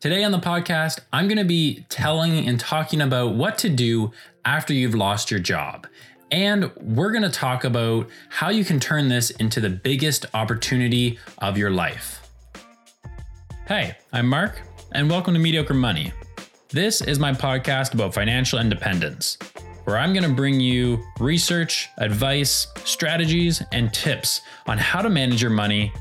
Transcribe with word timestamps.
Today 0.00 0.22
on 0.22 0.30
the 0.30 0.38
podcast, 0.38 1.00
I'm 1.12 1.26
going 1.26 1.38
to 1.38 1.44
be 1.44 1.84
telling 1.88 2.46
and 2.46 2.60
talking 2.60 3.00
about 3.00 3.34
what 3.34 3.58
to 3.58 3.68
do 3.68 4.12
after 4.44 4.72
you've 4.72 4.94
lost 4.94 5.28
your 5.28 5.40
job. 5.40 5.88
And 6.30 6.70
we're 6.76 7.10
going 7.10 7.24
to 7.24 7.28
talk 7.28 7.64
about 7.64 8.08
how 8.28 8.50
you 8.50 8.64
can 8.64 8.78
turn 8.78 9.08
this 9.08 9.30
into 9.30 9.58
the 9.58 9.70
biggest 9.70 10.24
opportunity 10.34 11.18
of 11.38 11.58
your 11.58 11.72
life. 11.72 12.22
Hey, 13.66 13.96
I'm 14.12 14.28
Mark, 14.28 14.62
and 14.92 15.10
welcome 15.10 15.34
to 15.34 15.40
Mediocre 15.40 15.74
Money. 15.74 16.12
This 16.68 17.00
is 17.00 17.18
my 17.18 17.32
podcast 17.32 17.92
about 17.92 18.14
financial 18.14 18.60
independence, 18.60 19.36
where 19.82 19.98
I'm 19.98 20.12
going 20.12 20.22
to 20.22 20.32
bring 20.32 20.60
you 20.60 21.02
research, 21.18 21.88
advice, 21.98 22.68
strategies, 22.84 23.64
and 23.72 23.92
tips 23.92 24.42
on 24.68 24.78
how 24.78 25.02
to 25.02 25.10
manage 25.10 25.42
your 25.42 25.50
money 25.50 25.92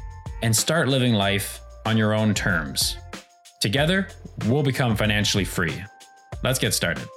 and 0.43 0.55
start 0.55 0.88
living 0.88 1.16
life 1.16 1.61
on 1.84 1.98
your 1.98 2.14
own 2.14 2.36
terms. 2.36 2.98
Together, 3.60 4.08
we'll 4.46 4.64
become 4.64 4.96
financially 4.96 5.43
free. 5.43 5.84
Let's 6.43 6.60
get 6.60 6.74
started. 6.74 7.07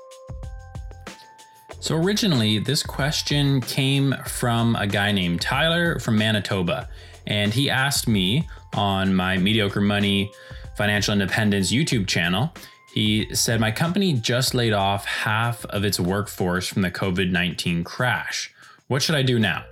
So, 1.80 1.96
originally, 1.96 2.58
this 2.58 2.82
question 2.82 3.60
came 3.60 4.14
from 4.26 4.76
a 4.76 4.86
guy 4.86 5.12
named 5.12 5.40
Tyler 5.40 5.98
from 5.98 6.16
Manitoba, 6.16 6.88
and 7.26 7.52
he 7.52 7.70
asked 7.70 8.08
me 8.08 8.48
on 8.74 9.14
my 9.14 9.36
Mediocre 9.36 9.80
Money 9.80 10.30
Financial 10.76 11.12
Independence 11.12 11.70
YouTube 11.70 12.06
channel. 12.06 12.52
He 12.94 13.34
said, 13.34 13.60
My 13.60 13.70
company 13.70 14.14
just 14.14 14.54
laid 14.54 14.72
off 14.72 15.04
half 15.04 15.64
of 15.66 15.84
its 15.84 16.00
workforce 16.00 16.66
from 16.66 16.82
the 16.82 16.90
COVID 16.90 17.30
19 17.30 17.84
crash. 17.84 18.52
What 18.88 19.02
should 19.02 19.14
I 19.14 19.22
do 19.22 19.38
now? 19.38 19.64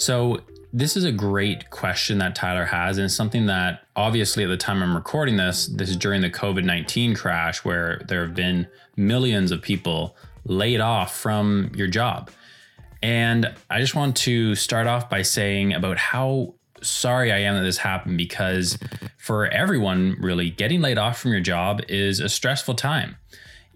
So, 0.00 0.40
this 0.72 0.96
is 0.96 1.04
a 1.04 1.12
great 1.12 1.68
question 1.68 2.18
that 2.18 2.34
Tyler 2.34 2.64
has, 2.64 2.96
and 2.96 3.04
it's 3.04 3.14
something 3.14 3.46
that 3.46 3.82
obviously 3.96 4.44
at 4.44 4.48
the 4.48 4.56
time 4.56 4.82
I'm 4.82 4.94
recording 4.94 5.36
this, 5.36 5.66
this 5.66 5.90
is 5.90 5.96
during 5.96 6.22
the 6.22 6.30
COVID 6.30 6.64
19 6.64 7.14
crash 7.14 7.64
where 7.66 8.00
there 8.08 8.22
have 8.24 8.34
been 8.34 8.66
millions 8.96 9.50
of 9.50 9.60
people 9.60 10.16
laid 10.44 10.80
off 10.80 11.14
from 11.14 11.70
your 11.74 11.86
job. 11.86 12.30
And 13.02 13.54
I 13.68 13.78
just 13.78 13.94
want 13.94 14.16
to 14.18 14.54
start 14.54 14.86
off 14.86 15.10
by 15.10 15.20
saying 15.20 15.74
about 15.74 15.98
how 15.98 16.54
sorry 16.80 17.30
I 17.30 17.38
am 17.40 17.56
that 17.56 17.62
this 17.62 17.78
happened 17.78 18.16
because 18.16 18.78
for 19.18 19.48
everyone, 19.48 20.16
really, 20.18 20.48
getting 20.48 20.80
laid 20.80 20.96
off 20.96 21.20
from 21.20 21.32
your 21.32 21.42
job 21.42 21.82
is 21.88 22.20
a 22.20 22.28
stressful 22.30 22.74
time. 22.74 23.16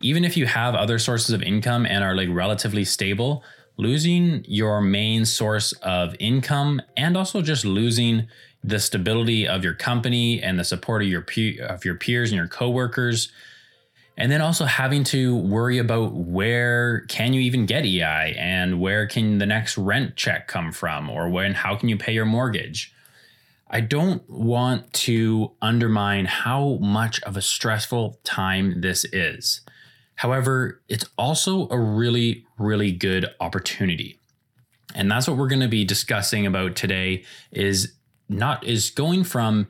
Even 0.00 0.25
if 0.25 0.38
you 0.38 0.47
have 0.47 0.75
other 0.75 0.98
sources 0.98 1.34
of 1.34 1.42
income 1.42 1.84
and 1.84 2.03
are 2.03 2.14
like 2.14 2.28
relatively 2.31 2.86
stable, 2.86 3.44
losing 3.77 4.44
your 4.47 4.80
main 4.80 5.25
source 5.25 5.72
of 5.83 6.14
income 6.20 6.80
and 6.97 7.17
also 7.17 7.42
just 7.42 7.64
losing 7.64 8.28
the 8.62 8.81
stability 8.81 9.47
of 9.47 9.62
your 9.62 9.75
company 9.75 10.42
and 10.42 10.58
the 10.58 10.64
support 10.64 11.03
of 11.03 11.08
your 11.08 11.22
pe- 11.22 11.58
of 11.58 11.84
your 11.84 11.94
peers 11.94 12.31
and 12.31 12.36
your 12.36 12.48
coworkers. 12.48 13.31
And 14.16 14.31
then 14.31 14.41
also 14.41 14.64
having 14.64 15.03
to 15.05 15.36
worry 15.36 15.78
about 15.78 16.14
where 16.14 17.00
can 17.08 17.33
you 17.33 17.41
even 17.41 17.66
get 17.66 17.84
EI 17.84 18.34
and 18.39 18.81
where 18.81 19.06
can 19.06 19.39
the 19.39 19.47
next 19.47 19.77
rent 19.77 20.14
check 20.14 20.47
come 20.47 20.72
from 20.72 21.11
or 21.11 21.28
when 21.28 21.55
how 21.55 21.75
can 21.75 21.88
you 21.88 21.98
pay 21.98 22.12
your 22.12 22.25
mortgage? 22.25 22.94
I 23.69 23.81
don't 23.81 24.28
want 24.31 24.92
to 24.92 25.50
undermine 25.61 26.27
how 26.27 26.78
much 26.81 27.20
of 27.25 27.36
a 27.36 27.42
stressful 27.42 28.20
time 28.22 28.83
this 28.83 29.05
is 29.06 29.62
However, 30.17 30.81
it's 30.89 31.07
also 31.19 31.69
a 31.70 31.79
really, 31.79 32.47
really 32.59 32.93
good 32.93 33.27
opportunity. 33.41 34.19
And 34.95 35.11
that's 35.11 35.27
what 35.27 35.37
we're 35.37 35.48
going 35.48 35.61
to 35.61 35.69
be 35.69 35.84
discussing 35.84 36.47
about 36.47 36.77
today 36.77 37.25
is 37.51 37.95
not 38.29 38.65
is 38.65 38.91
going 38.91 39.25
from 39.25 39.67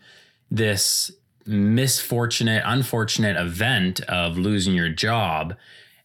this 0.50 1.10
misfortunate, 1.46 2.62
unfortunate 2.64 3.36
event 3.36 4.00
of 4.02 4.38
losing 4.38 4.74
your 4.74 4.88
job 4.88 5.54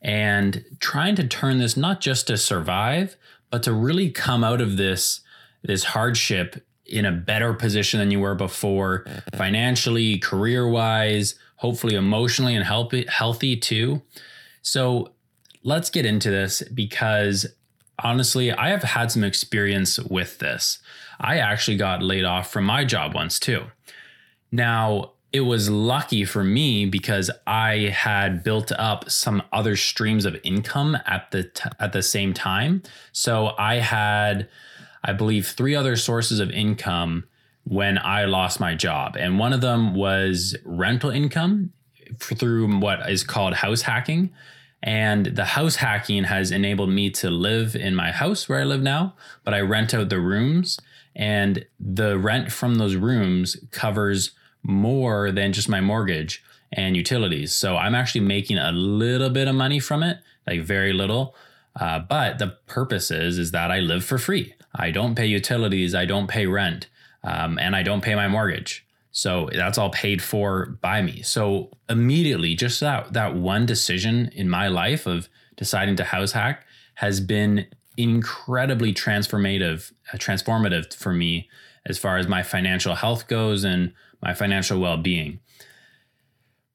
and 0.02 0.64
trying 0.80 1.16
to 1.16 1.28
turn 1.28 1.60
this 1.60 1.76
not 1.76 2.02
just 2.02 2.28
to 2.28 2.38
survive, 2.38 3.18
but 3.52 3.64
to 3.64 3.74
really 3.74 4.10
come 4.10 4.44
out 4.44 4.62
of 4.62 4.78
this 4.78 5.22
this 5.62 5.84
hardship 5.84 6.64
in 6.86 7.06
a 7.06 7.12
better 7.12 7.54
position 7.54 8.00
than 8.00 8.10
you 8.10 8.20
were 8.20 8.34
before, 8.34 9.06
financially, 9.36 10.18
career-wise, 10.18 11.36
hopefully 11.58 11.96
emotionally 11.96 12.56
and 12.56 12.66
healthy, 12.66 13.06
healthy 13.08 13.56
too. 13.56 14.02
So 14.62 15.14
let's 15.64 15.90
get 15.90 16.06
into 16.06 16.30
this 16.30 16.62
because 16.74 17.46
honestly, 18.04 18.52
I 18.52 18.70
have 18.70 18.84
had 18.84 19.12
some 19.12 19.24
experience 19.24 20.00
with 20.00 20.40
this. 20.40 20.80
I 21.20 21.38
actually 21.38 21.78
got 21.78 22.02
laid 22.02 22.24
off 22.24 22.52
from 22.52 22.64
my 22.66 22.86
job 22.86 23.14
once 23.14 23.40
too. 23.40 23.66
Now, 24.52 25.12
it 25.32 25.42
was 25.42 25.70
lucky 25.70 26.26
for 26.26 26.44
me 26.44 26.86
because 26.86 27.30
I 27.46 27.94
had 27.96 28.44
built 28.44 28.72
up 28.72 29.12
some 29.12 29.44
other 29.54 29.76
streams 29.76 30.26
of 30.26 30.36
income 30.44 30.98
at 31.06 31.30
the 31.32 31.44
t- 31.44 31.70
at 31.80 31.94
the 31.94 32.02
same 32.02 32.34
time. 32.34 32.82
So 33.12 33.54
I 33.58 33.76
had 33.76 34.50
I 35.04 35.14
believe 35.14 35.48
three 35.48 35.76
other 35.76 35.96
sources 35.96 36.40
of 36.40 36.50
income 36.50 37.26
when 37.64 38.00
I 38.00 38.26
lost 38.26 38.60
my 38.60 38.74
job. 38.74 39.16
And 39.18 39.38
one 39.38 39.54
of 39.54 39.62
them 39.62 39.94
was 39.94 40.56
rental 40.66 41.12
income 41.12 41.74
through 42.18 42.80
what 42.80 43.10
is 43.10 43.24
called 43.24 43.56
house 43.56 43.84
hacking. 43.84 44.32
And 44.82 45.26
the 45.26 45.46
house 45.46 45.76
hacking 45.76 46.24
has 46.26 46.52
enabled 46.52 46.90
me 46.90 47.10
to 47.12 47.30
live 47.30 47.76
in 47.76 47.96
my 47.96 48.12
house 48.12 48.48
where 48.48 48.62
I 48.62 48.64
live 48.64 48.82
now, 48.82 49.16
but 49.44 49.54
I 49.54 49.60
rent 49.60 49.94
out 49.94 50.10
the 50.10 50.22
rooms, 50.22 50.80
and 51.16 51.66
the 51.80 52.18
rent 52.18 52.52
from 52.52 52.76
those 52.76 52.96
rooms 52.96 53.58
covers 53.72 54.32
more 54.64 55.32
than 55.32 55.52
just 55.52 55.68
my 55.68 55.82
mortgage 55.82 56.44
and 56.72 56.96
utilities. 56.96 57.54
So 57.54 57.78
I'm 57.78 57.96
actually 57.96 58.22
making 58.22 58.58
a 58.58 58.72
little 58.72 59.30
bit 59.30 59.48
of 59.48 59.56
money 59.56 59.80
from 59.80 60.04
it, 60.04 60.20
like 60.48 60.62
very 60.62 60.94
little. 60.94 61.36
Uh, 61.80 62.00
but 62.00 62.40
the 62.40 62.58
purpose 62.68 63.12
is 63.12 63.38
is 63.38 63.52
that 63.52 63.72
I 63.72 63.80
live 63.80 64.04
for 64.04 64.18
free. 64.18 64.54
I 64.74 64.92
don't 64.92 65.16
pay 65.16 65.26
utilities, 65.26 65.96
I 65.96 66.06
don't 66.06 66.28
pay 66.28 66.46
rent, 66.46 66.88
um, 67.24 67.58
and 67.60 67.76
I 67.76 67.84
don't 67.84 68.02
pay 68.02 68.16
my 68.16 68.28
mortgage. 68.28 68.86
So 69.12 69.50
that's 69.52 69.78
all 69.78 69.90
paid 69.90 70.22
for 70.22 70.78
by 70.82 71.02
me. 71.02 71.22
So 71.22 71.72
immediately, 71.90 72.56
just 72.56 72.80
that 72.80 73.14
that 73.14 73.36
one 73.36 73.66
decision 73.66 74.30
in 74.34 74.50
my 74.50 74.68
life 74.68 75.06
of 75.06 75.30
deciding 75.58 75.96
to 75.98 76.04
house 76.04 76.34
hack 76.34 76.66
has 76.96 77.20
been 77.20 77.68
incredibly 77.98 78.94
transformative, 78.94 79.92
uh, 80.14 80.18
transformative 80.18 80.94
for 80.94 81.12
me 81.12 81.50
as 81.86 81.98
far 81.98 82.18
as 82.18 82.28
my 82.28 82.44
financial 82.44 82.96
health 82.96 83.28
goes 83.28 83.64
and 83.64 83.94
my 84.22 84.34
financial 84.34 84.80
well-being. 84.80 85.40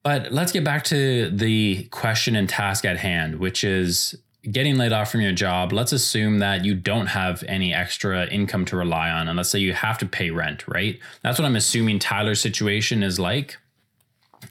But 0.02 0.32
let's 0.32 0.52
get 0.52 0.64
back 0.64 0.84
to 0.84 1.30
the 1.30 1.84
question 1.84 2.36
and 2.36 2.48
task 2.48 2.84
at 2.84 2.98
hand, 2.98 3.36
which 3.36 3.64
is 3.64 4.14
getting 4.50 4.76
laid 4.76 4.92
off 4.92 5.10
from 5.10 5.20
your 5.20 5.32
job, 5.32 5.72
let's 5.72 5.92
assume 5.92 6.38
that 6.38 6.64
you 6.64 6.74
don't 6.74 7.06
have 7.06 7.42
any 7.48 7.72
extra 7.72 8.26
income 8.26 8.64
to 8.66 8.76
rely 8.76 9.10
on. 9.10 9.28
And 9.28 9.36
let's 9.36 9.48
say 9.48 9.58
you 9.58 9.72
have 9.72 9.98
to 9.98 10.06
pay 10.06 10.30
rent, 10.30 10.66
right? 10.68 10.98
That's 11.22 11.38
what 11.38 11.46
I'm 11.46 11.56
assuming 11.56 11.98
Tyler's 11.98 12.40
situation 12.40 13.02
is 13.02 13.18
like. 13.18 13.56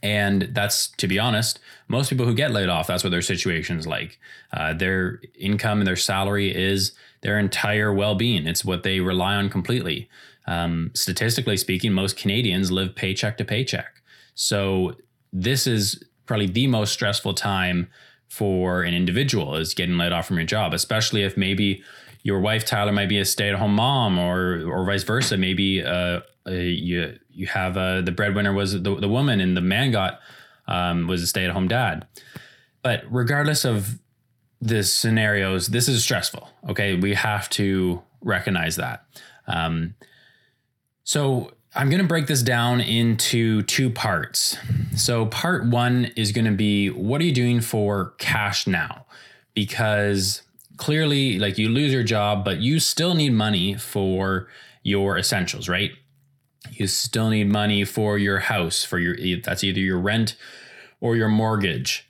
And 0.01 0.49
that's, 0.53 0.87
to 0.97 1.07
be 1.07 1.19
honest, 1.19 1.59
most 1.87 2.09
people 2.09 2.25
who 2.25 2.33
get 2.33 2.51
laid 2.51 2.69
off, 2.69 2.87
that's 2.87 3.03
what 3.03 3.11
their 3.11 3.21
situation 3.21 3.77
is 3.77 3.85
like. 3.85 4.19
Uh, 4.51 4.73
their 4.73 5.21
income 5.37 5.79
and 5.79 5.87
their 5.87 5.95
salary 5.95 6.53
is 6.53 6.93
their 7.21 7.37
entire 7.37 7.93
well 7.93 8.15
being, 8.15 8.47
it's 8.47 8.65
what 8.65 8.83
they 8.83 8.99
rely 8.99 9.35
on 9.35 9.49
completely. 9.49 10.09
Um, 10.45 10.91
statistically 10.93 11.55
speaking, 11.55 11.93
most 11.93 12.17
Canadians 12.17 12.71
live 12.71 12.95
paycheck 12.95 13.37
to 13.37 13.45
paycheck. 13.45 14.01
So 14.35 14.95
this 15.31 15.67
is 15.67 16.03
probably 16.25 16.47
the 16.47 16.67
most 16.67 16.91
stressful 16.91 17.33
time 17.33 17.87
for 18.33 18.81
an 18.81 18.95
individual 18.95 19.55
is 19.55 19.75
getting 19.75 19.95
laid 19.95 20.11
off 20.11 20.25
from 20.25 20.37
your 20.37 20.45
job, 20.45 20.73
especially 20.73 21.21
if 21.23 21.37
maybe 21.37 21.83
your 22.23 22.39
wife 22.39 22.65
Tyler 22.65 22.91
might 22.91 23.09
be 23.09 23.19
a 23.19 23.25
stay-at-home 23.25 23.75
mom, 23.75 24.17
or 24.17 24.65
or 24.67 24.83
vice 24.85 25.03
versa. 25.03 25.37
Maybe 25.37 25.83
uh, 25.83 26.21
uh, 26.47 26.51
you 26.51 27.19
you 27.29 27.45
have 27.45 27.77
uh, 27.77 28.01
the 28.01 28.11
breadwinner 28.11 28.51
was 28.51 28.73
the, 28.73 28.95
the 28.99 29.07
woman, 29.07 29.39
and 29.39 29.55
the 29.55 29.61
man 29.61 29.91
got 29.91 30.19
um, 30.67 31.07
was 31.07 31.21
a 31.21 31.27
stay-at-home 31.27 31.67
dad. 31.67 32.07
But 32.81 33.03
regardless 33.11 33.65
of 33.65 33.99
the 34.59 34.81
scenarios, 34.83 35.67
this 35.67 35.87
is 35.87 36.03
stressful. 36.03 36.49
Okay, 36.69 36.95
we 36.95 37.13
have 37.13 37.49
to 37.51 38.01
recognize 38.21 38.77
that. 38.77 39.05
Um, 39.45 39.93
so 41.03 41.51
I'm 41.75 41.89
going 41.89 42.01
to 42.01 42.07
break 42.07 42.27
this 42.27 42.43
down 42.43 42.81
into 42.81 43.63
two 43.63 43.89
parts. 43.89 44.57
So, 44.95 45.25
part 45.25 45.65
one 45.65 46.11
is 46.15 46.31
going 46.31 46.45
to 46.45 46.51
be 46.51 46.89
what 46.89 47.19
are 47.19 47.23
you 47.23 47.33
doing 47.33 47.61
for 47.61 48.13
cash 48.19 48.67
now? 48.67 49.05
Because 49.55 50.43
clearly, 50.77 51.39
like 51.39 51.57
you 51.57 51.69
lose 51.69 51.91
your 51.91 52.03
job, 52.03 52.45
but 52.45 52.59
you 52.59 52.79
still 52.79 53.15
need 53.15 53.33
money 53.33 53.73
for 53.73 54.47
your 54.83 55.17
essentials, 55.17 55.67
right? 55.67 55.91
You 56.71 56.85
still 56.85 57.29
need 57.29 57.49
money 57.49 57.85
for 57.85 58.19
your 58.19 58.39
house, 58.39 58.83
for 58.83 58.99
your 58.99 59.15
that's 59.41 59.63
either 59.63 59.79
your 59.79 59.99
rent 59.99 60.35
or 61.01 61.15
your 61.15 61.29
mortgage. 61.29 62.07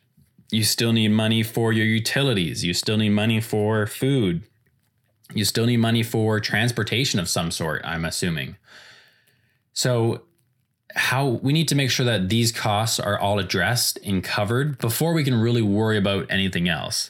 You 0.51 0.63
still 0.65 0.91
need 0.91 1.09
money 1.09 1.41
for 1.41 1.71
your 1.71 1.85
utilities. 1.85 2.65
You 2.65 2.73
still 2.73 2.97
need 2.97 3.09
money 3.09 3.39
for 3.39 3.87
food. 3.87 4.43
You 5.33 5.45
still 5.45 5.65
need 5.65 5.77
money 5.77 6.03
for 6.03 6.39
transportation 6.41 7.19
of 7.19 7.29
some 7.29 7.49
sort, 7.49 7.81
I'm 7.85 8.03
assuming. 8.03 8.57
So 9.73 10.23
how 10.95 11.27
we 11.27 11.53
need 11.53 11.67
to 11.69 11.75
make 11.75 11.89
sure 11.89 12.05
that 12.05 12.29
these 12.29 12.51
costs 12.51 12.99
are 12.99 13.17
all 13.17 13.39
addressed 13.39 13.97
and 14.03 14.23
covered 14.23 14.77
before 14.77 15.13
we 15.13 15.23
can 15.23 15.35
really 15.35 15.61
worry 15.61 15.97
about 15.97 16.27
anything 16.29 16.69
else. 16.69 17.09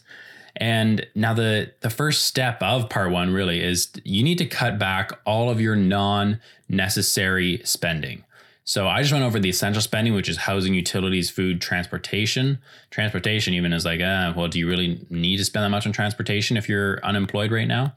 And 0.55 1.05
now 1.15 1.33
the 1.33 1.73
the 1.81 1.89
first 1.89 2.25
step 2.25 2.61
of 2.61 2.89
part 2.89 3.11
1 3.11 3.33
really 3.33 3.61
is 3.61 3.91
you 4.03 4.23
need 4.23 4.37
to 4.37 4.45
cut 4.45 4.77
back 4.79 5.11
all 5.25 5.49
of 5.49 5.59
your 5.59 5.75
non-necessary 5.75 7.61
spending. 7.65 8.23
So 8.65 8.87
I 8.87 9.01
just 9.01 9.11
went 9.11 9.25
over 9.25 9.39
the 9.39 9.49
essential 9.49 9.81
spending, 9.81 10.13
which 10.13 10.29
is 10.29 10.37
housing, 10.37 10.73
utilities, 10.73 11.29
food, 11.29 11.59
transportation. 11.59 12.59
Transportation 12.91 13.53
even 13.53 13.73
is 13.73 13.83
like, 13.83 13.99
uh, 13.99 14.31
well, 14.37 14.47
do 14.47 14.57
you 14.57 14.69
really 14.69 15.05
need 15.09 15.37
to 15.37 15.43
spend 15.43 15.65
that 15.65 15.69
much 15.69 15.85
on 15.85 15.91
transportation 15.91 16.55
if 16.55 16.69
you're 16.69 17.03
unemployed 17.03 17.51
right 17.51 17.67
now? 17.67 17.93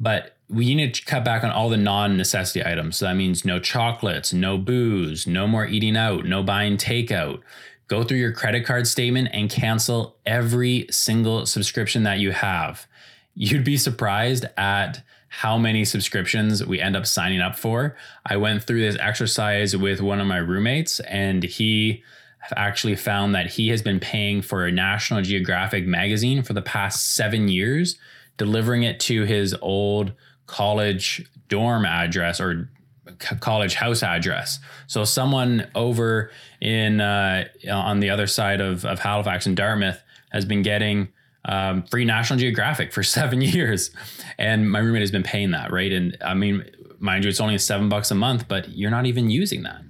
But 0.00 0.35
we 0.48 0.74
need 0.74 0.94
to 0.94 1.04
cut 1.04 1.24
back 1.24 1.42
on 1.42 1.50
all 1.50 1.68
the 1.68 1.76
non-necessity 1.76 2.64
items. 2.64 2.96
So 2.96 3.06
that 3.06 3.16
means 3.16 3.44
no 3.44 3.58
chocolates, 3.58 4.32
no 4.32 4.58
booze, 4.58 5.26
no 5.26 5.46
more 5.46 5.66
eating 5.66 5.96
out, 5.96 6.24
no 6.24 6.42
buying 6.42 6.76
takeout. 6.76 7.40
Go 7.88 8.02
through 8.02 8.18
your 8.18 8.32
credit 8.32 8.64
card 8.64 8.86
statement 8.86 9.28
and 9.32 9.50
cancel 9.50 10.16
every 10.24 10.86
single 10.90 11.46
subscription 11.46 12.04
that 12.04 12.18
you 12.18 12.32
have. 12.32 12.86
You'd 13.34 13.64
be 13.64 13.76
surprised 13.76 14.46
at 14.56 15.02
how 15.28 15.58
many 15.58 15.84
subscriptions 15.84 16.64
we 16.64 16.80
end 16.80 16.96
up 16.96 17.06
signing 17.06 17.40
up 17.40 17.56
for. 17.56 17.96
I 18.24 18.36
went 18.36 18.62
through 18.64 18.80
this 18.80 18.96
exercise 18.98 19.76
with 19.76 20.00
one 20.00 20.20
of 20.20 20.26
my 20.26 20.38
roommates, 20.38 21.00
and 21.00 21.42
he 21.42 22.02
actually 22.56 22.94
found 22.94 23.34
that 23.34 23.48
he 23.48 23.68
has 23.68 23.82
been 23.82 24.00
paying 24.00 24.40
for 24.40 24.64
a 24.64 24.72
National 24.72 25.20
Geographic 25.20 25.86
magazine 25.86 26.42
for 26.42 26.52
the 26.52 26.62
past 26.62 27.14
seven 27.14 27.48
years, 27.48 27.98
delivering 28.36 28.84
it 28.84 29.00
to 29.00 29.24
his 29.24 29.54
old 29.60 30.12
college 30.46 31.28
dorm 31.48 31.84
address 31.84 32.40
or 32.40 32.68
college 33.40 33.74
house 33.74 34.02
address. 34.02 34.58
So 34.86 35.04
someone 35.04 35.68
over 35.74 36.30
in 36.60 37.00
uh, 37.00 37.44
on 37.70 38.00
the 38.00 38.10
other 38.10 38.26
side 38.26 38.60
of, 38.60 38.84
of 38.84 38.98
Halifax 38.98 39.46
and 39.46 39.56
Dartmouth 39.56 40.02
has 40.30 40.44
been 40.44 40.62
getting 40.62 41.08
um, 41.44 41.84
free 41.84 42.04
National 42.04 42.38
Geographic 42.38 42.92
for 42.92 43.02
seven 43.04 43.40
years, 43.40 43.90
and 44.38 44.70
my 44.70 44.80
roommate 44.80 45.02
has 45.02 45.10
been 45.10 45.22
paying 45.22 45.52
that, 45.52 45.72
right? 45.72 45.92
And 45.92 46.16
I 46.20 46.34
mean, 46.34 46.68
mind 46.98 47.24
you, 47.24 47.30
it's 47.30 47.40
only 47.40 47.56
seven 47.58 47.88
bucks 47.88 48.10
a 48.10 48.14
month, 48.14 48.48
but 48.48 48.68
you're 48.70 48.90
not 48.90 49.06
even 49.06 49.30
using 49.30 49.62
that. 49.62 49.82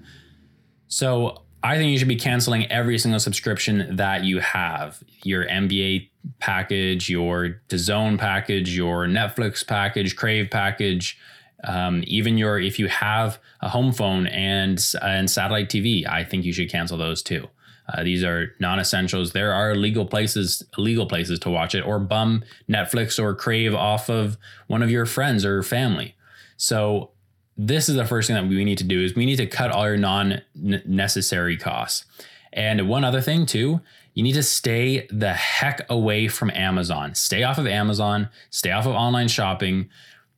So 0.88 1.45
I 1.66 1.78
think 1.78 1.90
you 1.90 1.98
should 1.98 2.06
be 2.06 2.14
canceling 2.14 2.70
every 2.70 2.96
single 2.96 3.18
subscription 3.18 3.96
that 3.96 4.22
you 4.22 4.38
have. 4.38 5.02
Your 5.24 5.44
NBA 5.46 6.08
package, 6.38 7.10
your 7.10 7.60
DAZN 7.68 8.18
package, 8.18 8.76
your 8.76 9.06
Netflix 9.08 9.66
package, 9.66 10.14
Crave 10.14 10.48
package, 10.48 11.18
um, 11.64 12.04
even 12.06 12.38
your 12.38 12.60
if 12.60 12.78
you 12.78 12.86
have 12.86 13.40
a 13.62 13.68
home 13.68 13.92
phone 13.92 14.28
and 14.28 14.80
and 15.02 15.28
satellite 15.28 15.68
TV, 15.68 16.08
I 16.08 16.22
think 16.22 16.44
you 16.44 16.52
should 16.52 16.70
cancel 16.70 16.98
those 16.98 17.20
too. 17.20 17.48
Uh, 17.88 18.04
these 18.04 18.22
are 18.22 18.52
non-essentials. 18.60 19.32
There 19.32 19.52
are 19.52 19.74
legal 19.74 20.06
places, 20.06 20.62
legal 20.76 21.06
places 21.06 21.40
to 21.40 21.50
watch 21.50 21.74
it, 21.74 21.80
or 21.80 21.98
bum 21.98 22.44
Netflix 22.68 23.20
or 23.20 23.34
Crave 23.34 23.74
off 23.74 24.08
of 24.08 24.38
one 24.68 24.82
of 24.82 24.90
your 24.90 25.04
friends 25.04 25.44
or 25.44 25.64
family. 25.64 26.14
So 26.56 27.10
this 27.56 27.88
is 27.88 27.96
the 27.96 28.04
first 28.04 28.28
thing 28.28 28.34
that 28.34 28.48
we 28.48 28.64
need 28.64 28.78
to 28.78 28.84
do 28.84 29.02
is 29.02 29.14
we 29.14 29.26
need 29.26 29.36
to 29.36 29.46
cut 29.46 29.70
all 29.70 29.86
your 29.86 29.96
non-necessary 29.96 31.56
costs. 31.56 32.04
And 32.52 32.88
one 32.88 33.04
other 33.04 33.20
thing 33.20 33.46
too, 33.46 33.80
you 34.14 34.22
need 34.22 34.34
to 34.34 34.42
stay 34.42 35.06
the 35.10 35.34
heck 35.34 35.86
away 35.90 36.28
from 36.28 36.50
Amazon. 36.50 37.14
Stay 37.14 37.42
off 37.42 37.58
of 37.58 37.66
Amazon. 37.66 38.28
Stay 38.50 38.70
off 38.70 38.86
of 38.86 38.94
online 38.94 39.28
shopping 39.28 39.88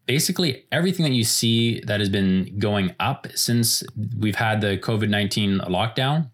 basically 0.07 0.65
everything 0.73 1.05
that 1.05 1.13
you 1.13 1.23
see 1.23 1.81
that 1.81 2.01
has 2.01 2.09
been 2.09 2.59
going 2.59 2.95
up 2.99 3.27
since 3.35 3.83
we've 4.19 4.37
had 4.37 4.63
the 4.63 4.79
COVID 4.79 5.11
19 5.11 5.59
lockdown 5.59 6.31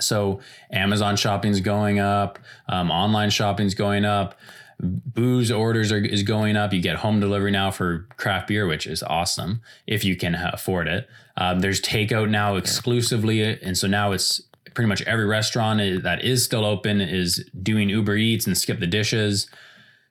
so 0.00 0.40
Amazon 0.70 1.16
shopping's 1.16 1.60
going 1.60 1.98
up, 1.98 2.38
um, 2.68 2.90
online 2.90 3.30
shopping's 3.30 3.74
going 3.74 4.04
up, 4.04 4.38
booze 4.82 5.50
orders 5.50 5.92
are, 5.92 5.98
is 5.98 6.22
going 6.22 6.56
up. 6.56 6.72
You 6.72 6.82
get 6.82 6.96
home 6.96 7.20
delivery 7.20 7.52
now 7.52 7.70
for 7.70 8.08
craft 8.16 8.48
beer, 8.48 8.66
which 8.66 8.86
is 8.86 9.02
awesome 9.02 9.62
if 9.86 10.04
you 10.04 10.16
can 10.16 10.34
afford 10.34 10.88
it. 10.88 11.08
Um, 11.36 11.60
there's 11.60 11.80
takeout 11.80 12.28
now 12.28 12.56
exclusively, 12.56 13.42
and 13.42 13.78
so 13.78 13.86
now 13.86 14.12
it's 14.12 14.42
pretty 14.74 14.88
much 14.88 15.02
every 15.02 15.26
restaurant 15.26 16.02
that 16.02 16.24
is 16.24 16.44
still 16.44 16.64
open 16.64 17.00
is 17.00 17.48
doing 17.62 17.88
Uber 17.88 18.16
Eats 18.16 18.46
and 18.46 18.56
skip 18.56 18.80
the 18.80 18.86
dishes. 18.86 19.48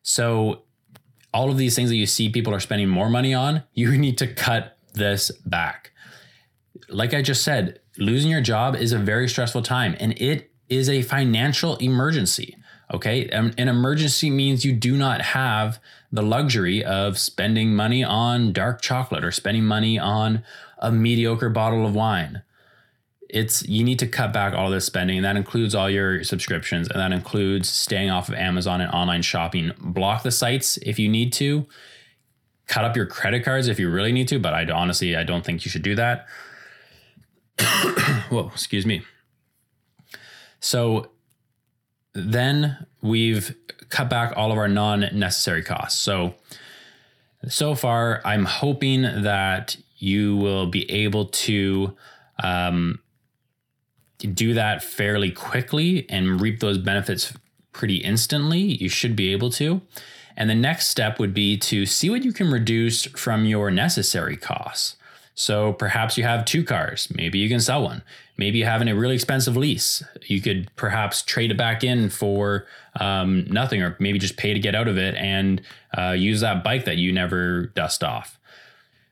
So 0.04 0.64
all 1.34 1.50
of 1.50 1.58
these 1.58 1.76
things 1.76 1.90
that 1.90 1.96
you 1.96 2.06
see 2.06 2.30
people 2.30 2.54
are 2.54 2.60
spending 2.60 2.90
more 2.90 3.10
money 3.10 3.34
on, 3.34 3.64
you 3.74 3.98
need 3.98 4.18
to 4.20 4.28
cut 4.28 4.78
this 4.94 5.32
back. 5.46 5.92
Like 6.90 7.14
I 7.14 7.22
just 7.22 7.44
said, 7.44 7.80
losing 7.98 8.32
your 8.32 8.42
job 8.42 8.76
is 8.76 8.94
a 8.94 9.00
very 9.00 9.28
stressful 9.28 9.62
time 9.64 9.96
and 10.00 10.14
it 10.22 10.52
is 10.70 10.90
a 10.90 11.02
financial 11.02 11.78
emergency. 11.78 12.56
Okay. 12.94 13.30
An 13.30 13.54
emergency 13.58 14.30
means 14.30 14.66
you 14.66 14.74
do 14.74 14.98
not 14.98 15.22
have 15.22 15.80
the 16.12 16.22
luxury 16.22 16.84
of 16.84 17.18
spending 17.18 17.74
money 17.74 18.04
on 18.04 18.52
dark 18.52 18.82
chocolate 18.82 19.24
or 19.24 19.32
spending 19.32 19.64
money 19.64 19.98
on 19.98 20.44
a 20.80 20.92
mediocre 20.92 21.50
bottle 21.50 21.86
of 21.86 21.96
wine. 21.96 22.42
It's 23.30 23.66
you 23.66 23.86
need 23.86 23.98
to 24.00 24.08
cut 24.08 24.34
back 24.34 24.54
all 24.54 24.70
this 24.70 24.86
spending, 24.86 25.18
and 25.18 25.26
that 25.26 25.38
includes 25.38 25.74
all 25.74 25.90
your 25.90 26.22
subscriptions, 26.26 26.90
and 26.90 27.00
that 27.00 27.14
includes 27.14 27.70
staying 27.70 28.10
off 28.10 28.28
of 28.28 28.36
Amazon 28.36 28.82
and 28.82 28.92
online 28.92 29.22
shopping. 29.22 29.72
Block 29.80 30.24
the 30.24 30.32
sites 30.32 30.76
if 30.78 31.00
you 31.00 31.08
need 31.08 31.32
to. 31.34 31.66
Cut 32.68 32.84
up 32.84 32.98
your 32.98 33.06
credit 33.06 33.46
cards 33.46 33.70
if 33.70 33.80
you 33.80 33.90
really 33.90 34.12
need 34.12 34.28
to, 34.30 34.40
but 34.40 34.54
I 34.54 34.70
honestly 34.70 35.16
I 35.16 35.24
don't 35.24 35.46
think 35.46 35.64
you 35.64 35.72
should 35.72 35.82
do 35.82 35.96
that. 35.96 36.28
Whoa, 38.30 38.52
excuse 38.54 38.86
me. 38.86 39.04
So 40.60 41.12
then 42.14 42.86
we've 43.02 43.56
cut 43.90 44.10
back 44.10 44.34
all 44.36 44.52
of 44.52 44.58
our 44.58 44.68
non 44.68 45.08
necessary 45.14 45.64
costs. 45.64 46.00
So, 46.00 46.36
so 47.48 47.76
far, 47.76 48.22
I'm 48.26 48.46
hoping 48.46 49.02
that 49.02 49.78
you 49.98 50.38
will 50.38 50.68
be 50.68 50.90
able 50.90 51.26
to 51.26 51.96
um, 52.44 53.00
do 54.20 54.54
that 54.54 54.84
fairly 54.84 55.32
quickly 55.32 56.06
and 56.10 56.42
reap 56.42 56.60
those 56.60 56.78
benefits 56.78 57.34
pretty 57.72 57.98
instantly. 57.98 58.60
You 58.60 58.90
should 58.90 59.16
be 59.16 59.32
able 59.32 59.50
to. 59.52 59.82
And 60.36 60.50
the 60.50 60.56
next 60.56 60.88
step 60.88 61.20
would 61.20 61.34
be 61.34 61.58
to 61.58 61.86
see 61.86 62.10
what 62.10 62.24
you 62.24 62.32
can 62.32 62.52
reduce 62.52 63.06
from 63.06 63.46
your 63.46 63.70
necessary 63.70 64.38
costs. 64.38 64.96
So 65.34 65.74
perhaps 65.74 66.18
you 66.18 66.24
have 66.24 66.46
two 66.46 66.64
cars. 66.64 67.08
Maybe 67.14 67.40
you 67.40 67.50
can 67.50 67.60
sell 67.60 67.84
one. 67.84 68.04
Maybe 68.42 68.64
have 68.64 68.82
a 68.82 68.96
really 68.96 69.14
expensive 69.14 69.56
lease. 69.56 70.02
You 70.26 70.42
could 70.42 70.76
perhaps 70.76 71.22
trade 71.22 71.52
it 71.52 71.58
back 71.58 71.84
in 71.84 72.10
for 72.10 72.66
um, 73.00 73.46
nothing, 73.46 73.84
or 73.84 73.96
maybe 74.00 74.18
just 74.18 74.36
pay 74.36 74.52
to 74.52 74.60
get 74.60 74.74
out 74.74 74.88
of 74.88 74.98
it 74.98 75.14
and 75.14 75.62
uh, 75.96 76.14
use 76.18 76.42
that 76.42 76.64
bike 76.64 76.86
that 76.86 76.98
you 76.98 77.12
never 77.12 77.68
dust 77.76 78.04
off. 78.04 78.40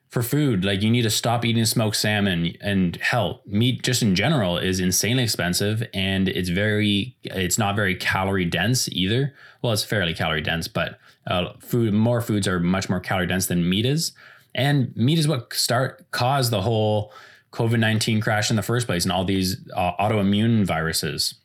For 0.08 0.24
food, 0.24 0.66
like 0.66 0.82
you 0.82 0.90
need 0.90 1.04
to 1.04 1.12
stop 1.12 1.46
eating 1.46 1.64
smoked 1.66 1.96
salmon 1.98 2.58
and 2.60 2.96
hell, 2.96 3.44
meat 3.46 3.84
just 3.84 4.02
in 4.02 4.16
general 4.16 4.58
is 4.58 4.80
insanely 4.80 5.22
expensive 5.26 5.88
and 5.94 6.28
it's 6.28 6.50
very, 6.50 7.16
it's 7.22 7.60
not 7.60 7.76
very 7.76 7.94
calorie 7.94 8.46
dense 8.46 8.90
either. 8.90 9.36
Well, 9.62 9.74
it's 9.74 9.84
fairly 9.84 10.16
calorie 10.16 10.42
dense, 10.42 10.68
but 10.68 10.98
uh, 11.28 11.54
food, 11.60 11.94
more 11.94 12.22
foods 12.22 12.48
are 12.48 12.60
much 12.60 12.90
more 12.90 13.00
calorie 13.00 13.28
dense 13.28 13.46
than 13.46 13.70
meat 13.70 13.86
is. 13.86 14.14
And 14.56 14.92
meat 14.98 15.20
is 15.20 15.28
what 15.28 15.54
start 15.54 16.10
caused 16.10 16.52
the 16.52 16.62
whole 16.62 17.14
COVID 17.52 17.80
19 17.80 18.22
crash 18.22 18.50
in 18.50 18.56
the 18.56 18.62
first 18.62 18.86
place 18.86 19.04
and 19.04 19.12
all 19.12 19.26
these 19.26 19.58
uh, 19.76 19.94
autoimmune 19.98 20.66
viruses. 20.66 21.36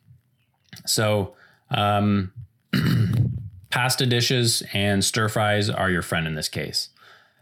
So, 0.85 1.33
um, 1.71 2.31
pasta 3.69 4.05
dishes 4.05 4.63
and 4.73 5.03
stir 5.03 5.29
fries 5.29 5.69
are 5.69 5.89
your 5.89 6.01
friend 6.01 6.27
in 6.27 6.35
this 6.35 6.49
case. 6.49 6.89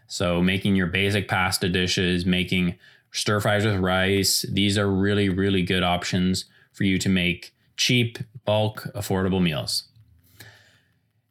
So, 0.06 0.42
making 0.42 0.76
your 0.76 0.86
basic 0.86 1.28
pasta 1.28 1.68
dishes, 1.68 2.24
making 2.24 2.76
stir 3.12 3.40
fries 3.40 3.64
with 3.64 3.76
rice, 3.76 4.42
these 4.42 4.78
are 4.78 4.90
really, 4.90 5.28
really 5.28 5.62
good 5.62 5.82
options 5.82 6.46
for 6.72 6.84
you 6.84 6.98
to 6.98 7.08
make 7.08 7.54
cheap, 7.76 8.18
bulk, 8.44 8.86
affordable 8.94 9.42
meals. 9.42 9.84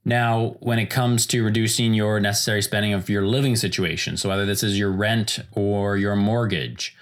Now, 0.05 0.57
when 0.59 0.79
it 0.79 0.89
comes 0.89 1.25
to 1.27 1.43
reducing 1.43 1.93
your 1.93 2.19
necessary 2.19 2.61
spending 2.61 2.93
of 2.93 3.09
your 3.09 3.25
living 3.25 3.55
situation, 3.55 4.17
so 4.17 4.29
whether 4.29 4.45
this 4.45 4.63
is 4.63 4.77
your 4.77 4.91
rent 4.91 5.39
or 5.53 5.95
your 5.95 6.15
mortgage, 6.15 6.95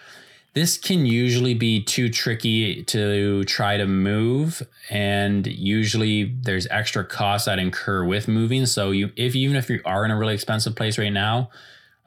this 0.54 0.78
can 0.78 1.06
usually 1.06 1.54
be 1.54 1.82
too 1.82 2.10
tricky 2.10 2.84
to 2.84 3.44
try 3.46 3.78
to 3.78 3.86
move 3.86 4.62
and 4.90 5.48
usually 5.48 6.36
there's 6.42 6.68
extra 6.68 7.06
costs 7.06 7.46
that 7.46 7.60
incur 7.60 8.04
with 8.04 8.28
moving 8.28 8.66
so 8.66 8.92
you 8.92 9.12
if 9.16 9.36
even 9.36 9.56
if 9.56 9.70
you 9.70 9.82
are 9.86 10.04
in 10.06 10.12
a 10.12 10.18
really 10.18 10.34
expensive 10.34 10.76
place 10.76 10.98
right 10.98 11.14
now 11.14 11.50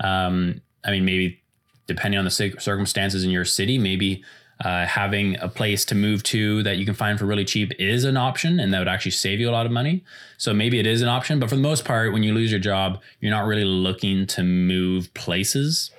um, 0.01 0.61
i 0.85 0.91
mean 0.91 1.05
maybe 1.05 1.41
depending 1.87 2.19
on 2.19 2.25
the 2.25 2.31
circumstances 2.31 3.25
in 3.25 3.31
your 3.31 3.45
city 3.45 3.79
maybe 3.79 4.23
uh, 4.61 4.87
having 4.87 5.37
a 5.41 5.49
place 5.49 5.85
to 5.85 5.95
move 5.95 6.23
to 6.23 6.63
that 6.63 6.77
you 6.77 6.85
can 6.85 6.95
find 6.95 7.19
for 7.19 7.27
really 7.27 7.45
cheap 7.45 7.73
is 7.79 8.05
an 8.05 8.17
option 8.17 8.61
and 8.61 8.73
that 8.73 8.79
would 8.79 8.89
actually 8.89 9.11
save 9.11 9.41
you 9.41 9.51
a 9.51 9.53
lot 9.53 9.67
of 9.67 9.73
money. 9.73 10.05
So 10.39 10.55
maybe 10.55 10.79
it 10.79 10.87
is 10.87 11.03
an 11.03 11.09
option, 11.09 11.41
but 11.41 11.49
for 11.49 11.57
the 11.57 11.63
most 11.63 11.85
part, 11.85 12.13
when 12.13 12.23
you 12.23 12.33
lose 12.33 12.51
your 12.51 12.61
job, 12.61 13.03
you're 13.21 13.33
not 13.33 13.47
really 13.47 13.65
looking 13.65 14.27
to 14.29 14.43
move 14.43 15.13
places. 15.15 15.91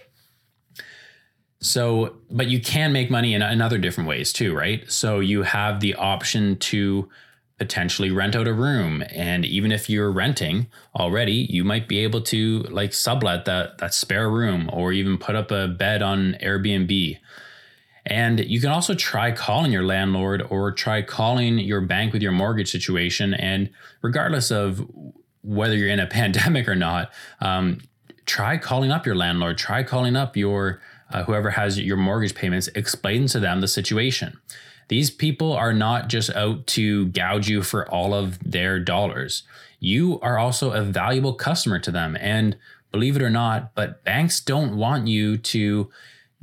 So, 1.61 2.17
but 2.29 2.47
you 2.47 2.59
can 2.59 2.91
make 2.91 3.09
money 3.09 3.33
in, 3.33 3.41
in 3.41 3.61
other 3.61 3.77
different 3.77 4.07
ways 4.07 4.33
too, 4.33 4.55
right? 4.55 4.89
So 4.91 5.19
you 5.19 5.43
have 5.43 5.79
the 5.79 5.95
option 5.95 6.57
to 6.57 7.09
potentially 7.57 8.11
rent 8.11 8.35
out 8.35 8.47
a 8.47 8.53
room. 8.53 9.03
And 9.09 9.45
even 9.45 9.71
if 9.71 9.89
you're 9.89 10.11
renting 10.11 10.67
already, 10.95 11.47
you 11.49 11.63
might 11.63 11.87
be 11.87 11.99
able 11.99 12.21
to 12.23 12.59
like 12.69 12.93
sublet 12.93 13.45
that, 13.45 13.77
that 13.77 13.93
spare 13.93 14.29
room 14.29 14.69
or 14.73 14.91
even 14.91 15.17
put 15.17 15.35
up 15.35 15.51
a 15.51 15.67
bed 15.67 16.01
on 16.01 16.35
Airbnb. 16.41 17.17
And 18.05 18.39
you 18.41 18.59
can 18.59 18.69
also 18.69 18.93
try 18.93 19.31
calling 19.31 19.71
your 19.71 19.85
landlord 19.85 20.45
or 20.49 20.71
try 20.71 21.01
calling 21.01 21.57
your 21.57 21.81
bank 21.81 22.13
with 22.13 22.21
your 22.21 22.33
mortgage 22.33 22.69
situation. 22.69 23.33
And 23.33 23.69
regardless 24.01 24.51
of 24.51 24.85
whether 25.41 25.75
you're 25.75 25.89
in 25.89 25.99
a 25.99 26.07
pandemic 26.19 26.67
or 26.67 26.75
not, 26.75 27.11
um, 27.39 27.79
try 28.25 28.57
calling 28.57 28.91
up 28.91 29.05
your 29.05 29.15
landlord, 29.15 29.57
try 29.57 29.81
calling 29.83 30.15
up 30.15 30.35
your 30.35 30.81
uh, 31.15 31.23
whoever 31.23 31.51
has 31.51 31.79
your 31.79 31.95
mortgage 31.95 32.35
payments, 32.35 32.67
explain 32.75 33.25
to 33.27 33.39
them 33.39 33.61
the 33.61 33.69
situation. 33.69 34.37
These 34.89 35.09
people 35.09 35.53
are 35.53 35.71
not 35.71 36.09
just 36.09 36.29
out 36.35 36.67
to 36.67 37.07
gouge 37.07 37.47
you 37.47 37.63
for 37.63 37.89
all 37.89 38.13
of 38.13 38.37
their 38.39 38.81
dollars. 38.81 39.43
You 39.79 40.19
are 40.19 40.37
also 40.37 40.71
a 40.71 40.81
valuable 40.81 41.33
customer 41.33 41.79
to 41.79 41.89
them. 41.89 42.17
And 42.19 42.57
believe 42.91 43.15
it 43.15 43.21
or 43.21 43.29
not, 43.29 43.73
but 43.75 44.03
banks 44.03 44.41
don't 44.41 44.75
want 44.75 45.07
you 45.07 45.37
to 45.37 45.89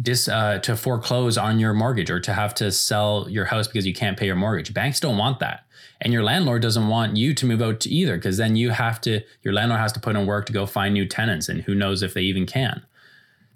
dis 0.01 0.27
uh, 0.27 0.59
to 0.61 0.75
foreclose 0.75 1.37
on 1.37 1.59
your 1.59 1.75
mortgage 1.75 2.11
or 2.11 2.19
to 2.21 2.33
have 2.33 2.55
to 2.55 2.73
sell 2.73 3.27
your 3.29 3.45
house 3.45 3.69
because 3.69 3.87
you 3.87 3.93
can't 3.93 4.19
pay 4.19 4.27
your 4.27 4.37
mortgage. 4.37 4.73
Banks 4.73 5.01
don't 5.01 5.19
want 5.19 5.39
that. 5.41 5.67
And 6.01 6.15
your 6.15 6.25
landlord 6.25 6.63
doesn't 6.63 6.89
want 6.89 7.19
you 7.19 7.35
to 7.35 7.47
move 7.47 7.61
out 7.61 7.87
either 7.87 8.17
because 8.17 8.39
then 8.39 8.57
you 8.57 8.71
have 8.71 9.03
to 9.03 9.21
your 9.43 9.53
landlord 9.53 9.81
has 9.81 9.93
to 9.93 10.01
put 10.01 10.17
in 10.17 10.27
work 10.27 10.47
to 10.47 10.53
go 10.53 10.65
find 10.65 10.95
new 10.95 11.07
tenants 11.07 11.51
and 11.51 11.61
who 11.63 11.75
knows 11.75 12.03
if 12.03 12.15
they 12.15 12.23
even 12.23 12.47
can. 12.47 12.87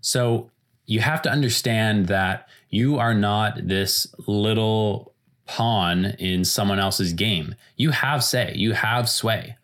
So 0.03 0.51
you 0.87 1.01
have 1.01 1.21
to 1.23 1.31
understand 1.31 2.07
that 2.07 2.49
you 2.71 2.99
are 2.99 3.15
not 3.15 3.67
this 3.67 4.07
little 4.27 5.13
pawn 5.47 6.07
in 6.19 6.45
someone 6.45 6.79
else's 6.79 7.13
game. 7.13 7.55
You 7.77 7.91
have 7.91 8.25
say, 8.25 8.53
you 8.55 8.73
have 8.73 9.09
sway. 9.09 9.57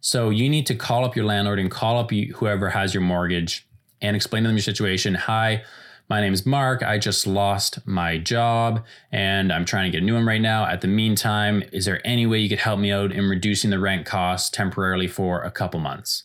So 0.00 0.30
you 0.30 0.48
need 0.48 0.66
to 0.66 0.74
call 0.74 1.04
up 1.04 1.14
your 1.14 1.26
landlord 1.26 1.58
and 1.58 1.70
call 1.70 1.98
up 1.98 2.10
whoever 2.10 2.70
has 2.70 2.94
your 2.94 3.02
mortgage 3.02 3.66
and 4.00 4.16
explain 4.16 4.44
to 4.44 4.48
them 4.48 4.56
your 4.56 4.62
situation. 4.62 5.14
Hi, 5.14 5.62
my 6.08 6.20
name 6.20 6.32
is 6.32 6.46
Mark. 6.46 6.82
I 6.82 6.98
just 6.98 7.26
lost 7.26 7.86
my 7.86 8.16
job 8.16 8.84
and 9.12 9.52
I'm 9.52 9.66
trying 9.66 9.84
to 9.84 9.96
get 9.96 10.02
a 10.02 10.04
new 10.04 10.14
one 10.14 10.26
right 10.26 10.40
now. 10.40 10.66
At 10.66 10.80
the 10.80 10.88
meantime, 10.88 11.62
is 11.70 11.84
there 11.84 12.04
any 12.06 12.26
way 12.26 12.38
you 12.38 12.48
could 12.48 12.58
help 12.58 12.80
me 12.80 12.90
out 12.90 13.12
in 13.12 13.28
reducing 13.28 13.70
the 13.70 13.78
rent 13.78 14.06
costs 14.06 14.48
temporarily 14.48 15.06
for 15.06 15.42
a 15.42 15.50
couple 15.50 15.80
months? 15.80 16.24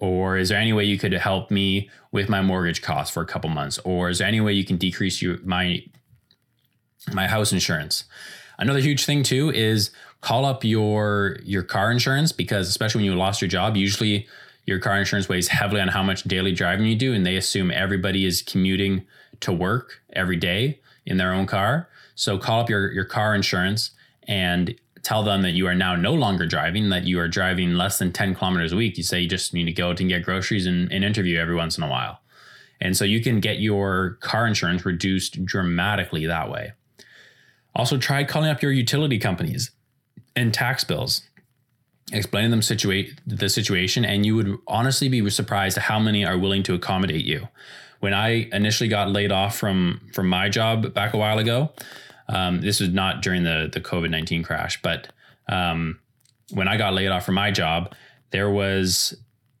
Or 0.00 0.38
is 0.38 0.48
there 0.48 0.58
any 0.58 0.72
way 0.72 0.84
you 0.84 0.98
could 0.98 1.12
help 1.12 1.50
me 1.50 1.90
with 2.10 2.28
my 2.28 2.40
mortgage 2.40 2.82
costs 2.82 3.12
for 3.12 3.22
a 3.22 3.26
couple 3.26 3.50
months? 3.50 3.78
Or 3.84 4.08
is 4.08 4.18
there 4.18 4.26
any 4.26 4.40
way 4.40 4.52
you 4.52 4.64
can 4.64 4.76
decrease 4.76 5.22
you, 5.22 5.38
my 5.44 5.84
my 7.12 7.28
house 7.28 7.52
insurance? 7.52 8.04
Another 8.58 8.80
huge 8.80 9.04
thing 9.04 9.22
too 9.22 9.50
is 9.50 9.90
call 10.22 10.44
up 10.44 10.64
your 10.64 11.38
your 11.44 11.62
car 11.62 11.90
insurance 11.90 12.32
because 12.32 12.68
especially 12.68 13.00
when 13.00 13.12
you 13.12 13.14
lost 13.14 13.40
your 13.42 13.48
job, 13.48 13.76
usually 13.76 14.26
your 14.66 14.78
car 14.78 14.98
insurance 14.98 15.28
weighs 15.28 15.48
heavily 15.48 15.80
on 15.80 15.88
how 15.88 16.02
much 16.02 16.24
daily 16.24 16.52
driving 16.52 16.86
you 16.86 16.96
do, 16.96 17.12
and 17.12 17.26
they 17.26 17.36
assume 17.36 17.70
everybody 17.70 18.24
is 18.24 18.42
commuting 18.42 19.06
to 19.40 19.52
work 19.52 20.02
every 20.12 20.36
day 20.36 20.80
in 21.06 21.16
their 21.16 21.32
own 21.32 21.46
car. 21.46 21.88
So 22.14 22.38
call 22.38 22.60
up 22.60 22.70
your 22.70 22.90
your 22.92 23.04
car 23.04 23.34
insurance 23.34 23.90
and 24.26 24.74
tell 25.02 25.22
them 25.22 25.42
that 25.42 25.52
you 25.52 25.66
are 25.66 25.74
now 25.74 25.96
no 25.96 26.12
longer 26.12 26.46
driving, 26.46 26.90
that 26.90 27.04
you 27.04 27.18
are 27.20 27.28
driving 27.28 27.74
less 27.74 27.98
than 27.98 28.12
10 28.12 28.34
kilometers 28.34 28.72
a 28.72 28.76
week. 28.76 28.96
You 28.96 29.02
say 29.02 29.20
you 29.20 29.28
just 29.28 29.54
need 29.54 29.64
to 29.64 29.72
go 29.72 29.90
out 29.90 30.00
and 30.00 30.08
get 30.08 30.24
groceries 30.24 30.66
and, 30.66 30.90
and 30.92 31.04
interview 31.04 31.38
every 31.38 31.54
once 31.54 31.78
in 31.78 31.84
a 31.84 31.88
while. 31.88 32.20
And 32.80 32.96
so 32.96 33.04
you 33.04 33.20
can 33.20 33.40
get 33.40 33.60
your 33.60 34.18
car 34.20 34.46
insurance 34.46 34.84
reduced 34.84 35.44
dramatically 35.44 36.26
that 36.26 36.50
way. 36.50 36.72
Also, 37.74 37.98
try 37.98 38.24
calling 38.24 38.50
up 38.50 38.62
your 38.62 38.72
utility 38.72 39.18
companies 39.18 39.70
and 40.34 40.52
tax 40.52 40.82
bills, 40.82 41.22
explaining 42.12 42.50
them 42.50 42.62
situate 42.62 43.20
the 43.26 43.48
situation, 43.48 44.04
and 44.04 44.26
you 44.26 44.34
would 44.34 44.58
honestly 44.66 45.08
be 45.08 45.28
surprised 45.30 45.76
how 45.76 45.98
many 45.98 46.24
are 46.24 46.38
willing 46.38 46.62
to 46.64 46.74
accommodate 46.74 47.24
you. 47.24 47.48
When 48.00 48.14
I 48.14 48.48
initially 48.52 48.88
got 48.88 49.10
laid 49.10 49.30
off 49.30 49.56
from 49.56 50.08
from 50.14 50.28
my 50.28 50.48
job 50.48 50.94
back 50.94 51.12
a 51.12 51.18
while 51.18 51.38
ago, 51.38 51.72
um, 52.30 52.60
this 52.60 52.80
was 52.80 52.90
not 52.90 53.22
during 53.22 53.42
the 53.42 53.68
the 53.70 53.80
COVID 53.80 54.08
nineteen 54.08 54.42
crash, 54.42 54.80
but 54.80 55.08
um, 55.48 55.98
when 56.52 56.68
I 56.68 56.76
got 56.76 56.94
laid 56.94 57.08
off 57.08 57.26
from 57.26 57.34
my 57.34 57.50
job, 57.50 57.94
there 58.30 58.50
was 58.50 59.16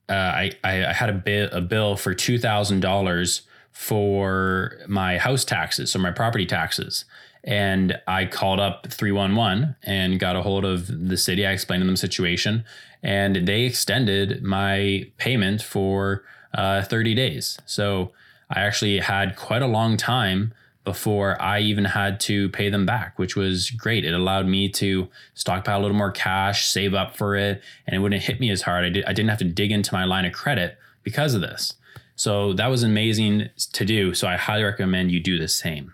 uh, 0.08 0.12
I 0.12 0.52
I 0.64 0.72
had 0.92 1.10
a, 1.10 1.14
bit, 1.14 1.52
a 1.52 1.60
bill 1.60 1.96
for 1.96 2.14
two 2.14 2.38
thousand 2.38 2.80
dollars 2.80 3.42
for 3.72 4.78
my 4.86 5.18
house 5.18 5.44
taxes, 5.44 5.90
so 5.90 5.98
my 5.98 6.10
property 6.10 6.46
taxes. 6.46 7.04
And 7.42 7.98
I 8.06 8.26
called 8.26 8.60
up 8.60 8.88
311 8.88 9.76
and 9.84 10.20
got 10.20 10.36
a 10.36 10.42
hold 10.42 10.66
of 10.66 11.08
the 11.08 11.16
city. 11.16 11.46
I 11.46 11.52
explained 11.52 11.80
to 11.80 11.86
them 11.86 11.94
the 11.94 11.98
situation, 11.98 12.64
and 13.02 13.48
they 13.48 13.62
extended 13.62 14.42
my 14.42 15.10
payment 15.16 15.62
for 15.62 16.22
uh, 16.52 16.82
30 16.82 17.14
days. 17.14 17.58
So 17.64 18.12
I 18.50 18.60
actually 18.60 18.98
had 18.98 19.36
quite 19.36 19.62
a 19.62 19.66
long 19.66 19.96
time 19.96 20.52
before 20.90 21.40
I 21.40 21.60
even 21.60 21.84
had 21.84 22.18
to 22.22 22.48
pay 22.48 22.68
them 22.68 22.84
back, 22.84 23.16
which 23.16 23.36
was 23.36 23.70
great. 23.70 24.04
It 24.04 24.12
allowed 24.12 24.46
me 24.46 24.68
to 24.70 25.08
stockpile 25.34 25.78
a 25.78 25.82
little 25.82 25.96
more 25.96 26.10
cash, 26.10 26.66
save 26.66 26.94
up 26.94 27.16
for 27.16 27.36
it, 27.36 27.62
and 27.86 27.94
it 27.94 28.00
wouldn't 28.00 28.24
hit 28.24 28.40
me 28.40 28.50
as 28.50 28.62
hard. 28.62 28.84
I, 28.84 28.88
did, 28.88 29.04
I 29.04 29.12
didn't 29.12 29.28
have 29.28 29.38
to 29.38 29.44
dig 29.44 29.70
into 29.70 29.94
my 29.94 30.04
line 30.04 30.24
of 30.24 30.32
credit 30.32 30.76
because 31.04 31.34
of 31.34 31.42
this. 31.42 31.74
So 32.16 32.54
that 32.54 32.66
was 32.66 32.82
amazing 32.82 33.50
to 33.72 33.84
do. 33.84 34.14
So 34.14 34.26
I 34.26 34.36
highly 34.36 34.64
recommend 34.64 35.12
you 35.12 35.20
do 35.20 35.38
the 35.38 35.46
same. 35.46 35.92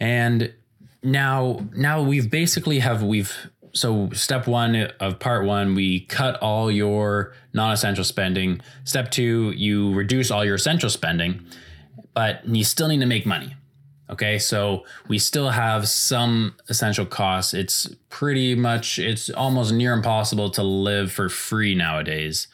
And 0.00 0.54
now, 1.02 1.68
now 1.76 2.00
we've 2.00 2.30
basically 2.30 2.78
have 2.78 3.02
we've 3.02 3.36
so 3.74 4.08
step 4.12 4.46
one 4.46 4.76
of 4.98 5.18
part 5.18 5.44
one, 5.44 5.74
we 5.74 6.00
cut 6.00 6.36
all 6.40 6.70
your 6.70 7.34
non-essential 7.52 8.04
spending. 8.04 8.62
Step 8.84 9.10
two, 9.10 9.52
you 9.56 9.92
reduce 9.92 10.30
all 10.30 10.42
your 10.42 10.54
essential 10.54 10.88
spending 10.88 11.44
but 12.14 12.46
you 12.46 12.64
still 12.64 12.88
need 12.88 13.00
to 13.00 13.06
make 13.06 13.26
money. 13.26 13.54
Okay, 14.10 14.38
so 14.38 14.84
we 15.08 15.18
still 15.18 15.50
have 15.50 15.88
some 15.88 16.54
essential 16.68 17.06
costs. 17.06 17.54
It's 17.54 17.94
pretty 18.10 18.54
much, 18.54 18.98
it's 18.98 19.30
almost 19.30 19.72
near 19.72 19.94
impossible 19.94 20.50
to 20.50 20.62
live 20.62 21.10
for 21.10 21.30
free 21.30 21.74
nowadays. 21.74 22.46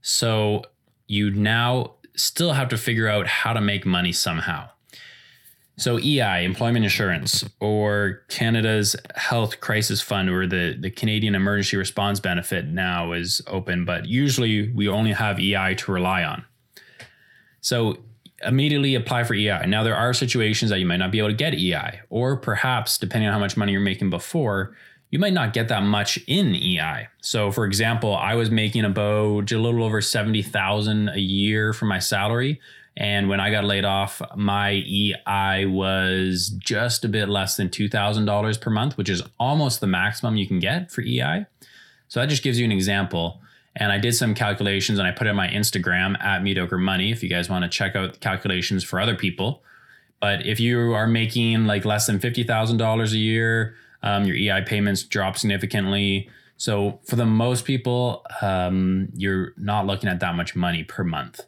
So 0.00 0.62
you 1.06 1.30
now 1.30 1.96
still 2.16 2.52
have 2.52 2.68
to 2.70 2.78
figure 2.78 3.08
out 3.08 3.26
how 3.26 3.52
to 3.52 3.60
make 3.60 3.84
money 3.84 4.12
somehow. 4.12 4.70
So 5.76 5.98
EI, 5.98 6.44
employment 6.44 6.84
insurance, 6.84 7.44
or 7.60 8.22
Canada's 8.28 8.94
Health 9.16 9.60
Crisis 9.60 10.00
Fund, 10.00 10.30
or 10.30 10.46
the, 10.46 10.76
the 10.78 10.90
Canadian 10.90 11.34
Emergency 11.34 11.76
Response 11.76 12.20
Benefit 12.20 12.66
now 12.66 13.12
is 13.12 13.42
open, 13.46 13.84
but 13.84 14.06
usually 14.06 14.70
we 14.70 14.88
only 14.88 15.12
have 15.12 15.40
EI 15.40 15.74
to 15.74 15.92
rely 15.92 16.24
on. 16.24 16.44
So 17.60 17.98
immediately 18.44 18.94
apply 18.94 19.24
for 19.24 19.34
EI. 19.34 19.66
Now, 19.66 19.82
there 19.82 19.96
are 19.96 20.12
situations 20.12 20.70
that 20.70 20.78
you 20.78 20.86
might 20.86 20.96
not 20.96 21.10
be 21.10 21.18
able 21.18 21.28
to 21.28 21.34
get 21.34 21.54
EI, 21.54 22.00
or 22.10 22.36
perhaps, 22.36 22.98
depending 22.98 23.28
on 23.28 23.32
how 23.34 23.40
much 23.40 23.56
money 23.56 23.72
you're 23.72 23.80
making 23.80 24.10
before, 24.10 24.76
you 25.10 25.18
might 25.18 25.34
not 25.34 25.52
get 25.52 25.68
that 25.68 25.82
much 25.82 26.18
in 26.26 26.54
EI. 26.54 27.08
So, 27.20 27.52
for 27.52 27.66
example, 27.66 28.16
I 28.16 28.34
was 28.34 28.50
making 28.50 28.84
about 28.84 29.52
a 29.52 29.58
little 29.58 29.84
over 29.84 30.00
70,000 30.00 31.10
a 31.10 31.18
year 31.18 31.72
for 31.72 31.84
my 31.84 31.98
salary. 31.98 32.60
And 32.96 33.28
when 33.28 33.40
I 33.40 33.50
got 33.50 33.64
laid 33.64 33.84
off, 33.84 34.20
my 34.36 34.70
EI 34.70 35.66
was 35.66 36.48
just 36.58 37.04
a 37.04 37.08
bit 37.08 37.28
less 37.28 37.56
than 37.56 37.68
$2,000 37.68 38.60
per 38.60 38.70
month, 38.70 38.96
which 38.96 39.08
is 39.08 39.22
almost 39.38 39.80
the 39.80 39.86
maximum 39.86 40.36
you 40.36 40.46
can 40.46 40.58
get 40.58 40.90
for 40.90 41.02
EI. 41.02 41.46
So 42.08 42.20
that 42.20 42.28
just 42.28 42.42
gives 42.42 42.58
you 42.58 42.64
an 42.64 42.72
example. 42.72 43.40
And 43.74 43.90
I 43.90 43.98
did 43.98 44.14
some 44.14 44.34
calculations 44.34 44.98
and 44.98 45.08
I 45.08 45.12
put 45.12 45.26
it 45.26 45.30
on 45.30 45.36
my 45.36 45.48
Instagram 45.48 46.22
at 46.22 46.42
mediocre 46.42 46.78
money 46.78 47.10
if 47.10 47.22
you 47.22 47.28
guys 47.28 47.48
want 47.48 47.64
to 47.64 47.70
check 47.70 47.96
out 47.96 48.14
the 48.14 48.18
calculations 48.18 48.84
for 48.84 49.00
other 49.00 49.14
people. 49.14 49.62
But 50.20 50.46
if 50.46 50.60
you 50.60 50.92
are 50.92 51.06
making 51.06 51.66
like 51.66 51.84
less 51.84 52.06
than 52.06 52.18
$50,000 52.18 53.12
a 53.12 53.16
year, 53.16 53.74
um, 54.02 54.24
your 54.24 54.36
EI 54.36 54.62
payments 54.62 55.02
drop 55.02 55.38
significantly. 55.38 56.28
So 56.56 57.00
for 57.06 57.16
the 57.16 57.26
most 57.26 57.64
people, 57.64 58.24
um, 58.40 59.08
you're 59.14 59.52
not 59.56 59.86
looking 59.86 60.08
at 60.08 60.20
that 60.20 60.34
much 60.34 60.54
money 60.54 60.84
per 60.84 61.02
month. 61.02 61.40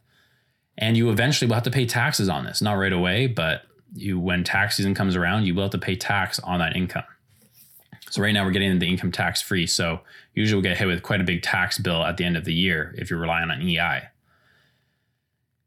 And 0.76 0.96
you 0.96 1.10
eventually 1.10 1.46
will 1.46 1.54
have 1.54 1.64
to 1.64 1.70
pay 1.70 1.86
taxes 1.86 2.28
on 2.28 2.44
this, 2.44 2.60
not 2.60 2.72
right 2.72 2.92
away, 2.92 3.26
but 3.28 3.62
you 3.94 4.18
when 4.18 4.42
tax 4.42 4.76
season 4.76 4.94
comes 4.94 5.14
around, 5.14 5.44
you 5.44 5.54
will 5.54 5.62
have 5.62 5.70
to 5.72 5.78
pay 5.78 5.94
tax 5.94 6.40
on 6.40 6.58
that 6.58 6.74
income. 6.74 7.04
So 8.14 8.22
right 8.22 8.30
now 8.30 8.44
we're 8.44 8.52
getting 8.52 8.78
the 8.78 8.88
income 8.88 9.10
tax 9.10 9.42
free. 9.42 9.66
So 9.66 9.98
usually 10.34 10.62
we 10.62 10.68
get 10.68 10.76
hit 10.76 10.86
with 10.86 11.02
quite 11.02 11.20
a 11.20 11.24
big 11.24 11.42
tax 11.42 11.78
bill 11.78 12.04
at 12.04 12.16
the 12.16 12.24
end 12.24 12.36
of 12.36 12.44
the 12.44 12.54
year 12.54 12.94
if 12.96 13.10
you're 13.10 13.18
relying 13.18 13.50
on 13.50 13.60
EI. 13.60 14.02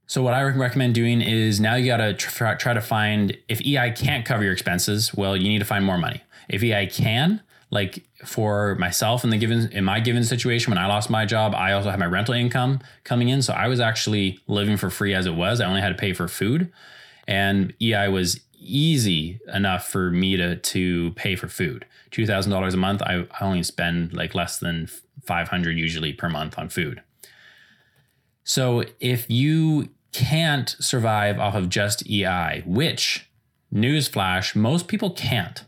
So 0.05 0.23
what 0.23 0.33
I 0.33 0.41
recommend 0.43 0.95
doing 0.95 1.21
is 1.21 1.59
now 1.59 1.75
you 1.75 1.85
got 1.85 1.97
to 1.97 2.13
try, 2.13 2.55
try 2.55 2.73
to 2.73 2.79
find 2.79 3.37
if 3.49 3.59
EI 3.59 3.91
can't 3.91 4.25
cover 4.25 4.45
your 4.45 4.53
expenses, 4.53 5.13
well, 5.13 5.35
you 5.35 5.49
need 5.49 5.59
to 5.59 5.65
find 5.65 5.83
more 5.83 5.97
money. 5.97 6.23
If 6.47 6.63
EI 6.63 6.87
can, 6.87 7.41
like 7.69 8.05
for 8.23 8.75
myself 8.75 9.25
in 9.25 9.29
the 9.29 9.37
given 9.37 9.69
in 9.73 9.83
my 9.83 9.99
given 9.99 10.23
situation 10.23 10.71
when 10.71 10.77
I 10.77 10.87
lost 10.87 11.09
my 11.09 11.25
job, 11.25 11.53
I 11.53 11.73
also 11.73 11.89
had 11.89 11.99
my 11.99 12.05
rental 12.05 12.33
income 12.33 12.79
coming 13.03 13.27
in, 13.27 13.41
so 13.41 13.51
I 13.51 13.67
was 13.67 13.81
actually 13.81 14.39
living 14.47 14.77
for 14.77 14.89
free 14.89 15.13
as 15.13 15.25
it 15.25 15.35
was. 15.35 15.59
I 15.59 15.65
only 15.65 15.81
had 15.81 15.89
to 15.89 15.95
pay 15.95 16.13
for 16.13 16.29
food, 16.29 16.71
and 17.27 17.73
EI 17.81 18.07
was 18.07 18.39
easy 18.67 19.39
enough 19.53 19.87
for 19.87 20.11
me 20.11 20.37
to 20.37 20.57
to 20.57 21.11
pay 21.11 21.35
for 21.35 21.47
food. 21.47 21.85
Two 22.11 22.25
thousand 22.25 22.51
dollars 22.51 22.73
a 22.73 22.77
month. 22.77 23.01
I, 23.01 23.27
I 23.39 23.45
only 23.45 23.63
spend 23.63 24.13
like 24.13 24.35
less 24.35 24.59
than 24.59 24.89
five 25.23 25.49
hundred 25.49 25.77
usually 25.77 26.13
per 26.13 26.29
month 26.29 26.57
on 26.57 26.69
food. 26.69 27.01
So 28.43 28.83
if 28.99 29.29
you 29.29 29.89
can't 30.13 30.75
survive 30.79 31.39
off 31.39 31.53
of 31.53 31.69
just 31.69 32.09
EI, 32.09 32.63
which 32.65 33.29
newsflash, 33.73 34.55
most 34.55 34.87
people 34.87 35.11
can't. 35.11 35.63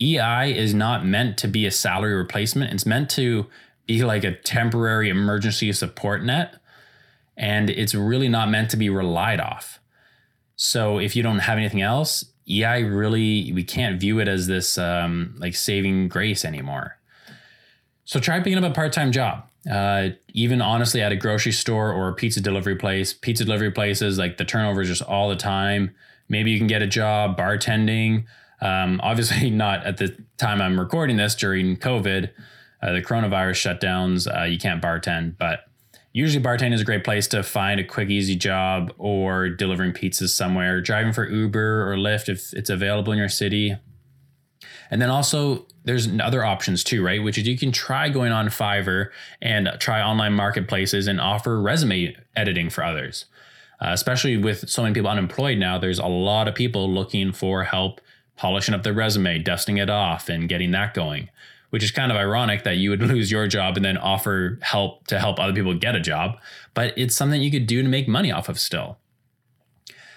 EI 0.00 0.52
is 0.56 0.74
not 0.74 1.06
meant 1.06 1.38
to 1.38 1.48
be 1.48 1.64
a 1.64 1.70
salary 1.70 2.14
replacement. 2.14 2.72
It's 2.72 2.86
meant 2.86 3.08
to 3.10 3.46
be 3.86 4.04
like 4.04 4.24
a 4.24 4.36
temporary 4.36 5.08
emergency 5.08 5.72
support 5.72 6.24
net. 6.24 6.56
And 7.36 7.70
it's 7.70 7.94
really 7.94 8.28
not 8.28 8.50
meant 8.50 8.70
to 8.70 8.76
be 8.76 8.90
relied 8.90 9.40
off. 9.40 9.80
So 10.64 10.98
if 10.98 11.16
you 11.16 11.24
don't 11.24 11.40
have 11.40 11.58
anything 11.58 11.82
else, 11.82 12.24
EI 12.48 12.84
really, 12.84 13.50
we 13.52 13.64
can't 13.64 13.98
view 13.98 14.20
it 14.20 14.28
as 14.28 14.46
this 14.46 14.78
um, 14.78 15.34
like 15.38 15.56
saving 15.56 16.06
grace 16.06 16.44
anymore. 16.44 16.98
So 18.04 18.20
try 18.20 18.38
picking 18.38 18.62
up 18.62 18.70
a 18.70 18.72
part 18.72 18.92
time 18.92 19.10
job. 19.10 19.48
Uh, 19.68 20.10
even 20.34 20.62
honestly, 20.62 21.02
at 21.02 21.10
a 21.10 21.16
grocery 21.16 21.50
store 21.50 21.92
or 21.92 22.08
a 22.08 22.14
pizza 22.14 22.40
delivery 22.40 22.76
place, 22.76 23.12
pizza 23.12 23.44
delivery 23.44 23.72
places, 23.72 24.18
like 24.18 24.36
the 24.36 24.44
turnover 24.44 24.82
is 24.82 24.88
just 24.88 25.02
all 25.02 25.28
the 25.28 25.36
time. 25.36 25.96
Maybe 26.28 26.52
you 26.52 26.58
can 26.58 26.68
get 26.68 26.80
a 26.80 26.86
job 26.86 27.36
bartending. 27.36 28.26
Um, 28.60 29.00
obviously, 29.02 29.50
not 29.64 29.84
at 29.84 29.96
the 29.96 30.16
time 30.38 30.62
I'm 30.62 30.78
recording 30.78 31.16
this 31.16 31.34
during 31.34 31.76
COVID, 31.76 32.30
uh, 32.80 32.92
the 32.92 33.02
coronavirus 33.02 33.80
shutdowns. 33.80 34.32
Uh, 34.32 34.44
you 34.44 34.58
can't 34.58 34.80
bartend, 34.80 35.38
but 35.38 35.64
usually 36.12 36.42
bartending 36.42 36.74
is 36.74 36.80
a 36.80 36.84
great 36.84 37.04
place 37.04 37.26
to 37.28 37.42
find 37.42 37.80
a 37.80 37.84
quick, 37.84 38.10
easy 38.10 38.36
job 38.36 38.92
or 38.98 39.48
delivering 39.48 39.92
pizzas 39.92 40.30
somewhere, 40.30 40.80
driving 40.80 41.12
for 41.12 41.28
Uber 41.28 41.90
or 41.90 41.96
Lyft 41.96 42.28
if 42.28 42.52
it's 42.52 42.70
available 42.70 43.12
in 43.12 43.18
your 43.18 43.28
city. 43.28 43.76
And 44.90 45.00
then 45.00 45.08
also, 45.08 45.66
there's 45.84 46.08
other 46.20 46.44
options 46.44 46.84
too, 46.84 47.04
right? 47.04 47.22
Which 47.22 47.38
is 47.38 47.48
you 47.48 47.58
can 47.58 47.72
try 47.72 48.08
going 48.10 48.30
on 48.30 48.48
Fiverr 48.48 49.08
and 49.40 49.70
try 49.78 50.02
online 50.02 50.34
marketplaces 50.34 51.06
and 51.06 51.20
offer 51.20 51.60
resume 51.60 52.14
editing 52.36 52.68
for 52.68 52.84
others. 52.84 53.24
Uh, 53.80 53.88
especially 53.92 54.36
with 54.36 54.68
so 54.68 54.82
many 54.82 54.94
people 54.94 55.10
unemployed 55.10 55.58
now, 55.58 55.78
there's 55.78 55.98
a 55.98 56.06
lot 56.06 56.46
of 56.46 56.54
people 56.54 56.92
looking 56.92 57.32
for 57.32 57.64
help 57.64 58.00
polishing 58.36 58.74
up 58.74 58.82
their 58.82 58.92
resume, 58.92 59.38
dusting 59.38 59.78
it 59.78 59.90
off, 59.90 60.28
and 60.28 60.48
getting 60.48 60.70
that 60.70 60.94
going. 60.94 61.28
Which 61.72 61.82
is 61.82 61.90
kind 61.90 62.12
of 62.12 62.18
ironic 62.18 62.64
that 62.64 62.76
you 62.76 62.90
would 62.90 63.02
lose 63.14 63.30
your 63.30 63.46
job 63.48 63.76
and 63.76 63.84
then 63.84 63.96
offer 63.96 64.58
help 64.62 65.06
to 65.08 65.18
help 65.18 65.40
other 65.40 65.52
people 65.52 65.74
get 65.74 65.96
a 65.96 66.00
job, 66.00 66.38
but 66.74 66.92
it's 66.96 67.16
something 67.16 67.42
you 67.42 67.50
could 67.50 67.66
do 67.66 67.82
to 67.82 67.88
make 67.88 68.06
money 68.06 68.30
off 68.30 68.48
of 68.48 68.60
still. 68.60 68.98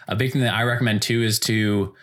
A 0.07 0.15
big 0.15 0.31
thing 0.31 0.41
that 0.41 0.53
I 0.53 0.63
recommend 0.63 1.01
too 1.01 1.23
is 1.23 1.39
to 1.39 1.95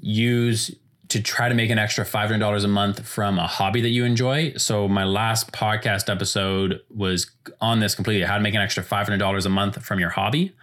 use 0.00 0.74
to 1.08 1.22
try 1.22 1.48
to 1.48 1.54
make 1.54 1.70
an 1.70 1.78
extra 1.78 2.04
$500 2.04 2.64
a 2.64 2.68
month 2.68 3.06
from 3.06 3.38
a 3.38 3.46
hobby 3.46 3.80
that 3.80 3.88
you 3.88 4.04
enjoy. 4.04 4.52
So 4.56 4.88
my 4.88 5.04
last 5.04 5.52
podcast 5.52 6.10
episode 6.10 6.80
was 6.94 7.30
on 7.60 7.80
this 7.80 7.94
completely, 7.94 8.26
how 8.26 8.36
to 8.36 8.42
make 8.42 8.54
an 8.54 8.60
extra 8.60 8.84
$500 8.84 9.46
a 9.46 9.48
month 9.48 9.82
from 9.82 10.00
your 10.00 10.10
hobby. 10.10 10.54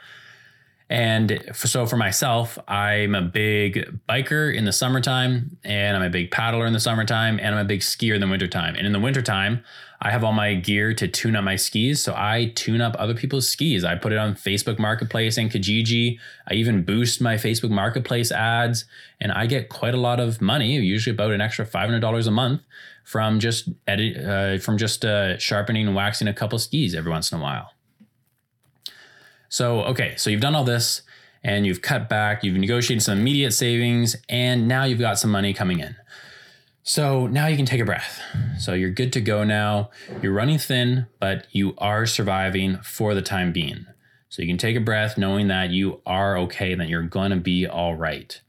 And 0.89 1.41
for, 1.53 1.67
so 1.67 1.87
for 1.87 1.97
myself, 1.97 2.59
I'm 2.67 3.15
a 3.15 3.21
big 3.21 3.99
biker 4.07 4.53
in 4.53 4.65
the 4.65 4.71
summertime, 4.71 5.57
and 5.63 5.97
I'm 5.97 6.03
a 6.03 6.11
big 6.11 6.29
paddler 6.29 6.67
in 6.67 6.73
the 6.73 6.79
summertime, 6.79 7.39
and 7.39 7.55
I'm 7.55 7.65
a 7.65 7.67
big 7.67 7.79
skier 7.79 8.13
in 8.13 8.21
the 8.21 8.27
wintertime. 8.27 8.75
And 8.75 8.85
in 8.85 8.93
the 8.93 8.99
wintertime, 8.99 9.63
I 9.99 10.11
have 10.11 10.23
all 10.23 10.33
my 10.33 10.53
gear 10.53 10.93
to 10.93 11.07
tune 11.07 11.35
up 11.35 11.43
my 11.43 11.55
skis. 11.55 12.03
So 12.03 12.13
I 12.15 12.51
tune 12.53 12.81
up 12.81 12.95
other 12.99 13.15
people's 13.15 13.49
skis. 13.49 13.83
I 13.83 13.95
put 13.95 14.11
it 14.11 14.19
on 14.19 14.35
Facebook 14.35 14.77
Marketplace 14.77 15.37
and 15.37 15.49
Kijiji. 15.49 16.19
I 16.47 16.53
even 16.53 16.83
boost 16.83 17.19
my 17.19 17.35
Facebook 17.35 17.71
Marketplace 17.71 18.31
ads, 18.31 18.85
and 19.19 19.31
I 19.31 19.47
get 19.47 19.69
quite 19.69 19.95
a 19.95 19.99
lot 19.99 20.19
of 20.19 20.39
money, 20.39 20.75
usually 20.75 21.15
about 21.15 21.31
an 21.31 21.41
extra 21.41 21.65
$500 21.65 22.27
a 22.27 22.31
month 22.31 22.61
from 23.03 23.39
just 23.39 23.69
edit, 23.87 24.17
uh, 24.17 24.59
from 24.59 24.77
just 24.77 25.03
uh, 25.03 25.39
sharpening 25.39 25.87
and 25.87 25.95
waxing 25.95 26.27
a 26.27 26.33
couple 26.33 26.59
skis 26.59 26.93
every 26.93 27.11
once 27.11 27.31
in 27.31 27.39
a 27.39 27.41
while. 27.41 27.71
So, 29.49 29.81
okay, 29.83 30.15
so 30.17 30.29
you've 30.29 30.41
done 30.41 30.55
all 30.55 30.63
this 30.63 31.01
and 31.43 31.65
you've 31.65 31.81
cut 31.81 32.09
back, 32.09 32.43
you've 32.43 32.57
negotiated 32.57 33.03
some 33.03 33.19
immediate 33.19 33.51
savings, 33.51 34.15
and 34.27 34.67
now 34.67 34.83
you've 34.83 34.99
got 34.99 35.19
some 35.19 35.31
money 35.31 35.53
coming 35.53 35.79
in. 35.79 35.95
So 36.81 37.27
now 37.27 37.47
you 37.47 37.55
can 37.57 37.65
take 37.65 37.81
a 37.81 37.85
breath. 37.85 38.21
So 38.59 38.73
you're 38.73 38.91
good 38.91 39.11
to 39.13 39.21
go 39.21 39.43
now. 39.43 39.89
You're 40.21 40.33
running 40.33 40.59
thin, 40.59 41.07
but 41.19 41.47
you 41.51 41.73
are 41.77 42.05
surviving 42.05 42.77
for 42.83 43.13
the 43.13 43.21
time 43.21 43.51
being. 43.51 43.85
So 44.29 44.41
you 44.41 44.47
can 44.47 44.57
take 44.57 44.75
a 44.75 44.81
breath 44.81 45.17
knowing 45.17 45.47
that 45.47 45.69
you 45.69 46.01
are 46.05 46.37
okay, 46.39 46.75
that 46.75 46.89
you're 46.89 47.01
going 47.01 47.31
to 47.31 47.37
be 47.37 47.65
all 47.65 47.95
right. 47.95 48.39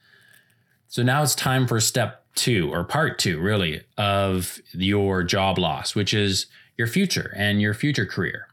So 0.89 1.03
now 1.03 1.23
it's 1.23 1.35
time 1.35 1.67
for 1.67 1.81
step 1.81 2.25
two, 2.35 2.71
or 2.73 2.85
part 2.85 3.19
two, 3.19 3.41
really, 3.41 3.83
of 3.97 4.61
your 4.73 5.23
job 5.23 5.59
loss, 5.59 5.95
which 5.95 6.13
is 6.13 6.47
your 6.77 6.87
future 6.87 7.33
and 7.37 7.61
your 7.61 7.75
future 7.75 8.07
career. 8.07 8.49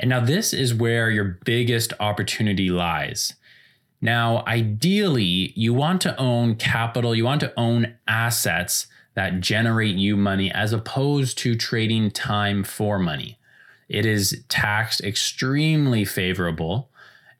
And 0.00 0.08
now 0.08 0.20
this 0.20 0.54
is 0.54 0.74
where 0.74 1.10
your 1.10 1.38
biggest 1.44 1.92
opportunity 2.00 2.70
lies. 2.70 3.34
Now, 4.00 4.42
ideally, 4.46 5.52
you 5.54 5.74
want 5.74 6.00
to 6.02 6.18
own 6.18 6.54
capital, 6.54 7.14
you 7.14 7.24
want 7.24 7.42
to 7.42 7.52
own 7.58 7.96
assets 8.08 8.86
that 9.14 9.40
generate 9.40 9.96
you 9.96 10.16
money 10.16 10.50
as 10.50 10.72
opposed 10.72 11.36
to 11.38 11.54
trading 11.54 12.10
time 12.10 12.64
for 12.64 12.98
money. 12.98 13.38
It 13.90 14.06
is 14.06 14.42
taxed 14.48 15.02
extremely 15.02 16.06
favorable. 16.06 16.90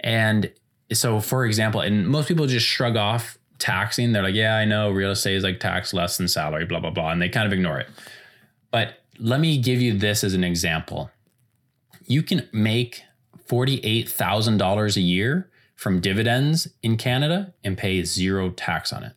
And 0.01 0.53
so, 0.92 1.18
for 1.20 1.46
example, 1.46 1.81
and 1.81 2.07
most 2.07 2.29
people 2.29 2.46
just 2.46 2.66
shrug 2.66 2.96
off 2.96 3.38
taxing. 3.59 4.12
They're 4.12 4.23
like, 4.23 4.35
yeah, 4.35 4.57
I 4.57 4.66
know 4.66 4.90
real 4.90 5.12
estate 5.12 5.37
is 5.37 5.44
like 5.44 5.61
tax 5.61 5.94
less 5.94 6.18
than 6.18 6.29
salary, 6.29 6.66
blah, 6.66 6.81
blah, 6.81 6.90
blah. 6.90 7.11
And 7.11 7.23
they 7.23 7.31
kind 7.31 7.46
of 7.46 7.55
ignore 7.55 7.81
it. 7.81 7.88
But 8.70 8.99
let 9.18 9.40
me 9.40 9.57
give 9.57 9.81
you 9.81 9.96
this 9.96 10.23
as 10.25 10.35
an 10.35 10.44
example 10.44 11.11
you 12.11 12.25
can 12.25 12.49
make 12.53 13.05
$48,000 13.49 14.96
a 14.96 15.01
year 15.01 15.49
from 15.77 16.01
dividends 16.01 16.66
in 16.83 16.96
Canada 16.96 17.55
and 17.62 17.79
pay 17.79 18.03
zero 18.03 18.51
tax 18.51 18.92
on 18.92 19.05
it. 19.05 19.12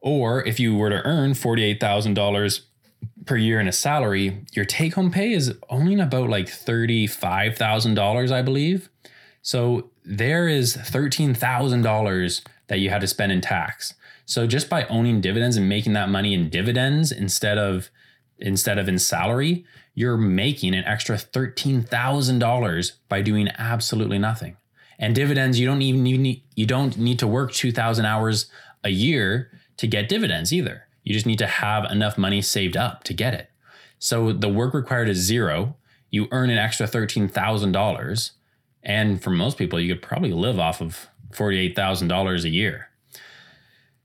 Or 0.00 0.44
if 0.44 0.58
you 0.58 0.74
were 0.74 0.90
to 0.90 1.00
earn 1.04 1.32
$48,000 1.32 2.62
per 3.24 3.36
year 3.36 3.60
in 3.60 3.68
a 3.68 3.72
salary, 3.72 4.44
your 4.52 4.64
take 4.64 4.94
home 4.94 5.12
pay 5.12 5.32
is 5.32 5.54
only 5.68 5.98
about 6.00 6.28
like 6.28 6.46
$35,000, 6.46 8.32
I 8.32 8.42
believe. 8.42 8.90
So 9.40 9.90
there 10.04 10.48
is 10.48 10.76
$13,000 10.76 12.42
that 12.66 12.80
you 12.80 12.90
had 12.90 13.00
to 13.00 13.06
spend 13.06 13.30
in 13.30 13.40
tax. 13.40 13.94
So 14.26 14.48
just 14.48 14.68
by 14.68 14.86
owning 14.86 15.20
dividends 15.20 15.56
and 15.56 15.68
making 15.68 15.92
that 15.92 16.08
money 16.08 16.34
in 16.34 16.50
dividends 16.50 17.12
instead 17.12 17.58
of 17.58 17.90
instead 18.40 18.78
of 18.78 18.88
in 18.88 18.98
salary, 18.98 19.64
you're 19.94 20.16
making 20.16 20.74
an 20.74 20.84
extra 20.84 21.16
$13,000 21.16 22.92
by 23.08 23.22
doing 23.22 23.48
absolutely 23.58 24.18
nothing. 24.18 24.56
And 24.98 25.14
dividends, 25.14 25.58
you 25.58 25.66
don't 25.66 25.82
even 25.82 26.02
need, 26.02 26.42
you 26.54 26.66
don't 26.66 26.96
need 26.98 27.18
to 27.20 27.26
work 27.26 27.52
2,000 27.52 28.04
hours 28.04 28.50
a 28.84 28.90
year 28.90 29.50
to 29.78 29.86
get 29.86 30.08
dividends 30.08 30.52
either. 30.52 30.86
You 31.02 31.14
just 31.14 31.26
need 31.26 31.38
to 31.38 31.46
have 31.46 31.90
enough 31.90 32.18
money 32.18 32.42
saved 32.42 32.76
up 32.76 33.04
to 33.04 33.14
get 33.14 33.34
it. 33.34 33.50
So 33.98 34.32
the 34.32 34.48
work 34.48 34.74
required 34.74 35.08
is 35.08 35.18
zero. 35.18 35.76
You 36.10 36.28
earn 36.32 36.50
an 36.50 36.58
extra 36.58 36.86
$13,000. 36.86 38.30
And 38.82 39.22
for 39.22 39.30
most 39.30 39.58
people, 39.58 39.80
you 39.80 39.94
could 39.94 40.02
probably 40.02 40.32
live 40.32 40.58
off 40.58 40.80
of 40.80 41.08
$48,000 41.32 42.44
a 42.44 42.48
year. 42.48 42.88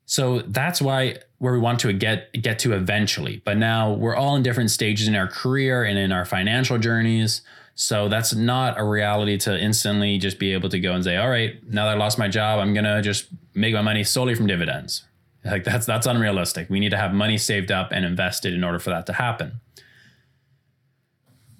So 0.05 0.39
that's 0.39 0.81
why 0.81 1.17
where 1.37 1.53
we 1.53 1.59
want 1.59 1.79
to 1.79 1.93
get 1.93 2.31
get 2.41 2.59
to 2.59 2.73
eventually. 2.73 3.41
But 3.45 3.57
now 3.57 3.93
we're 3.93 4.15
all 4.15 4.35
in 4.35 4.43
different 4.43 4.71
stages 4.71 5.07
in 5.07 5.15
our 5.15 5.27
career 5.27 5.83
and 5.83 5.97
in 5.97 6.11
our 6.11 6.25
financial 6.25 6.77
journeys. 6.77 7.41
So 7.75 8.07
that's 8.07 8.33
not 8.33 8.79
a 8.79 8.83
reality 8.83 9.37
to 9.39 9.59
instantly 9.59 10.17
just 10.17 10.39
be 10.39 10.53
able 10.53 10.69
to 10.69 10.79
go 10.79 10.93
and 10.93 11.03
say, 11.03 11.17
all 11.17 11.29
right, 11.29 11.61
now 11.69 11.85
that 11.85 11.95
I 11.95 11.97
lost 11.97 12.17
my 12.17 12.29
job, 12.29 12.59
I'm 12.59 12.73
gonna 12.73 13.01
just 13.01 13.27
make 13.53 13.73
my 13.73 13.81
money 13.81 14.03
solely 14.03 14.35
from 14.35 14.47
dividends. 14.47 15.03
Like 15.43 15.63
that's 15.63 15.85
that's 15.85 16.07
unrealistic. 16.07 16.69
We 16.69 16.79
need 16.79 16.89
to 16.89 16.97
have 16.97 17.13
money 17.13 17.37
saved 17.37 17.71
up 17.71 17.91
and 17.91 18.05
invested 18.05 18.53
in 18.53 18.63
order 18.63 18.79
for 18.79 18.89
that 18.91 19.05
to 19.07 19.13
happen. 19.13 19.59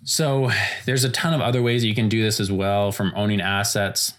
So 0.03 0.51
there's 0.85 1.03
a 1.03 1.09
ton 1.09 1.33
of 1.33 1.41
other 1.41 1.61
ways 1.61 1.83
you 1.83 1.95
can 1.95 2.09
do 2.09 2.21
this 2.21 2.39
as 2.39 2.51
well 2.51 2.91
from 2.91 3.11
owning 3.15 3.41
assets 3.41 4.13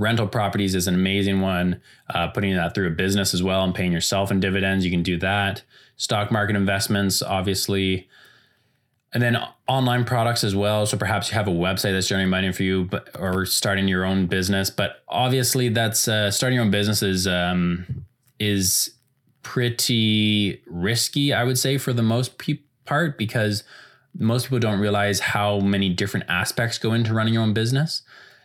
rental 0.00 0.26
properties 0.26 0.74
is 0.74 0.88
an 0.88 0.94
amazing 0.94 1.40
one. 1.40 1.80
Uh, 2.08 2.28
putting 2.28 2.54
that 2.56 2.74
through 2.74 2.88
a 2.88 2.90
business 2.90 3.34
as 3.34 3.42
well 3.42 3.62
and 3.62 3.74
paying 3.74 3.92
yourself 3.92 4.30
in 4.30 4.40
dividends, 4.40 4.84
you 4.84 4.90
can 4.90 5.02
do 5.02 5.18
that. 5.18 5.62
Stock 5.96 6.32
market 6.32 6.56
investments, 6.56 7.22
obviously, 7.22 8.08
and 9.12 9.22
then 9.22 9.36
online 9.68 10.04
products 10.04 10.42
as 10.42 10.56
well. 10.56 10.86
So 10.86 10.96
perhaps 10.96 11.30
you 11.30 11.34
have 11.34 11.48
a 11.48 11.52
website 11.52 11.92
that's 11.92 12.08
generating 12.08 12.30
money 12.30 12.52
for 12.52 12.62
you, 12.62 12.84
but 12.84 13.10
or 13.18 13.44
starting 13.44 13.86
your 13.86 14.04
own 14.04 14.26
business. 14.26 14.70
But 14.70 15.02
obviously, 15.08 15.68
that's 15.68 16.08
uh, 16.08 16.30
starting 16.30 16.54
your 16.54 16.64
own 16.64 16.70
business 16.70 17.02
is 17.02 17.26
um, 17.26 18.06
is 18.38 18.94
pretty 19.42 20.62
risky, 20.66 21.34
I 21.34 21.44
would 21.44 21.58
say, 21.58 21.76
for 21.76 21.92
the 21.92 22.02
most 22.02 22.38
pe- 22.38 22.60
part, 22.86 23.18
because 23.18 23.64
most 24.18 24.44
people 24.44 24.58
don't 24.58 24.80
realize 24.80 25.20
how 25.20 25.60
many 25.60 25.90
different 25.90 26.26
aspects 26.28 26.78
go 26.78 26.92
into 26.94 27.12
running 27.12 27.34
your 27.34 27.42
own 27.42 27.52
business. 27.52 28.02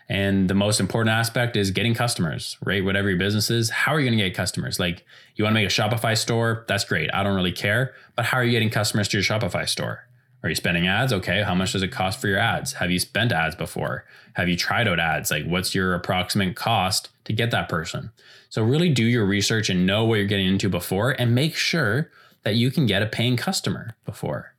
And 0.07 0.49
the 0.49 0.53
most 0.53 0.79
important 0.79 1.13
aspect 1.13 1.55
is 1.55 1.71
getting 1.71 1.95
customers, 1.95 2.57
right? 2.63 2.83
Whatever 2.83 3.09
your 3.09 3.17
business 3.17 3.49
is, 3.49 3.71
how 3.71 3.93
are 3.93 3.99
you 3.99 4.07
going 4.07 4.17
to 4.17 4.23
get 4.23 4.35
customers? 4.35 4.79
Like, 4.79 5.03
you 5.35 5.43
want 5.43 5.55
to 5.55 5.61
make 5.61 5.67
a 5.67 5.73
Shopify 5.73 6.15
store? 6.15 6.63
That's 6.67 6.85
great. 6.85 7.09
I 7.13 7.23
don't 7.23 7.35
really 7.35 7.51
care. 7.51 7.95
But 8.15 8.25
how 8.25 8.37
are 8.37 8.43
you 8.43 8.51
getting 8.51 8.69
customers 8.69 9.07
to 9.09 9.17
your 9.17 9.23
Shopify 9.23 9.67
store? 9.67 10.07
Are 10.43 10.49
you 10.49 10.55
spending 10.55 10.85
ads? 10.85 11.11
Okay. 11.11 11.41
How 11.41 11.55
much 11.55 11.71
does 11.71 11.81
it 11.81 11.91
cost 11.91 12.21
for 12.21 12.27
your 12.27 12.37
ads? 12.37 12.73
Have 12.73 12.91
you 12.91 12.99
spent 12.99 13.31
ads 13.31 13.55
before? 13.55 14.05
Have 14.33 14.47
you 14.47 14.55
tried 14.55 14.87
out 14.87 14.99
ads? 14.99 15.31
Like, 15.31 15.45
what's 15.45 15.73
your 15.73 15.95
approximate 15.95 16.55
cost 16.55 17.09
to 17.23 17.33
get 17.33 17.49
that 17.49 17.67
person? 17.67 18.11
So, 18.49 18.61
really 18.61 18.89
do 18.89 19.03
your 19.03 19.25
research 19.25 19.71
and 19.71 19.87
know 19.87 20.05
what 20.05 20.15
you're 20.15 20.27
getting 20.27 20.45
into 20.45 20.69
before 20.69 21.11
and 21.19 21.33
make 21.33 21.55
sure 21.55 22.11
that 22.43 22.53
you 22.53 22.69
can 22.69 22.85
get 22.85 23.01
a 23.01 23.07
paying 23.07 23.37
customer 23.37 23.95
before. 24.05 24.53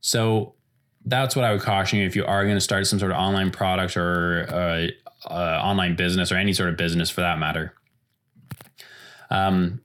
So, 0.00 0.54
that's 1.08 1.34
what 1.34 1.44
I 1.44 1.52
would 1.52 1.62
caution 1.62 1.98
you 1.98 2.06
if 2.06 2.14
you 2.14 2.24
are 2.24 2.44
going 2.44 2.56
to 2.56 2.60
start 2.60 2.86
some 2.86 2.98
sort 2.98 3.10
of 3.10 3.18
online 3.18 3.50
product 3.50 3.96
or 3.96 4.46
uh, 4.48 4.88
uh, 5.30 5.60
online 5.62 5.96
business 5.96 6.30
or 6.30 6.36
any 6.36 6.52
sort 6.52 6.68
of 6.68 6.76
business 6.76 7.10
for 7.10 7.22
that 7.22 7.38
matter. 7.38 7.74
Um, 9.30 9.80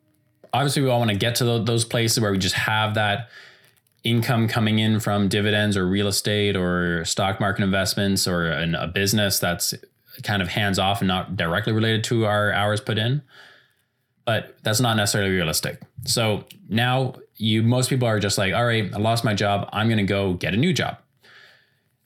obviously, 0.54 0.82
we 0.82 0.90
all 0.90 1.00
want 1.00 1.12
to 1.12 1.18
get 1.18 1.36
to 1.36 1.46
those 1.46 1.86
places 1.86 2.20
where 2.20 2.32
we 2.32 2.38
just 2.38 2.56
have 2.56 2.96
that 2.96 3.30
income 4.04 4.48
coming 4.48 4.80
in 4.80 5.00
from 5.00 5.30
dividends 5.30 5.78
or 5.78 5.88
real 5.88 6.08
estate 6.08 6.58
or 6.58 7.06
stock 7.06 7.40
market 7.40 7.64
investments 7.64 8.28
or 8.28 8.52
a 8.52 8.88
business 8.88 9.40
that's 9.40 9.74
kind 10.24 10.42
of 10.42 10.50
hands 10.50 10.78
off 10.78 11.02
and 11.02 11.08
not 11.08 11.38
directly 11.38 11.74
related 11.74 12.04
to 12.04 12.26
our 12.26 12.52
hours 12.52 12.82
put 12.82 12.98
in. 12.98 13.22
But 14.26 14.58
that's 14.64 14.80
not 14.80 14.96
necessarily 14.96 15.32
realistic. 15.32 15.82
So 16.06 16.46
now 16.70 17.16
you 17.36 17.64
most 17.64 17.90
people 17.90 18.08
are 18.08 18.20
just 18.20 18.38
like, 18.38 18.54
all 18.54 18.66
right, 18.66 18.94
I 18.94 18.98
lost 18.98 19.24
my 19.24 19.34
job. 19.34 19.70
I'm 19.74 19.88
going 19.88 19.98
to 19.98 20.04
go 20.04 20.34
get 20.34 20.54
a 20.54 20.58
new 20.58 20.74
job. 20.74 20.98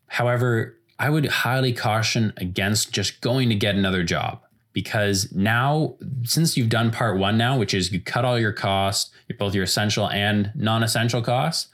However, 0.07 0.77
I 0.99 1.09
would 1.09 1.27
highly 1.27 1.73
caution 1.73 2.33
against 2.37 2.91
just 2.91 3.21
going 3.21 3.49
to 3.49 3.55
get 3.55 3.75
another 3.75 4.03
job 4.03 4.41
because 4.73 5.31
now, 5.31 5.95
since 6.23 6.55
you've 6.55 6.69
done 6.69 6.91
part 6.91 7.17
one 7.17 7.37
now, 7.37 7.57
which 7.57 7.73
is 7.73 7.91
you 7.91 7.99
cut 7.99 8.25
all 8.25 8.39
your 8.39 8.53
costs, 8.53 9.11
both 9.37 9.53
your 9.53 9.63
essential 9.63 10.09
and 10.09 10.51
non 10.55 10.83
essential 10.83 11.21
costs, 11.21 11.69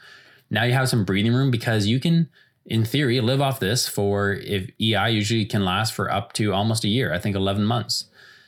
now 0.50 0.64
you 0.64 0.74
have 0.74 0.90
some 0.90 1.06
breathing 1.06 1.34
room 1.34 1.52
because 1.52 1.86
you 1.86 2.00
can, 2.00 2.30
in 2.66 2.86
theory, 2.86 3.20
live 3.22 3.42
off 3.42 3.60
this 3.60 3.88
for 3.88 4.34
if 4.34 4.70
EI 4.80 5.10
usually 5.10 5.46
can 5.46 5.66
last 5.66 5.94
for 5.94 6.12
up 6.12 6.34
to 6.34 6.54
almost 6.54 6.84
a 6.84 6.88
year, 6.88 7.14
I 7.14 7.20
think 7.20 7.36
11 7.36 7.66
months. 7.66 8.06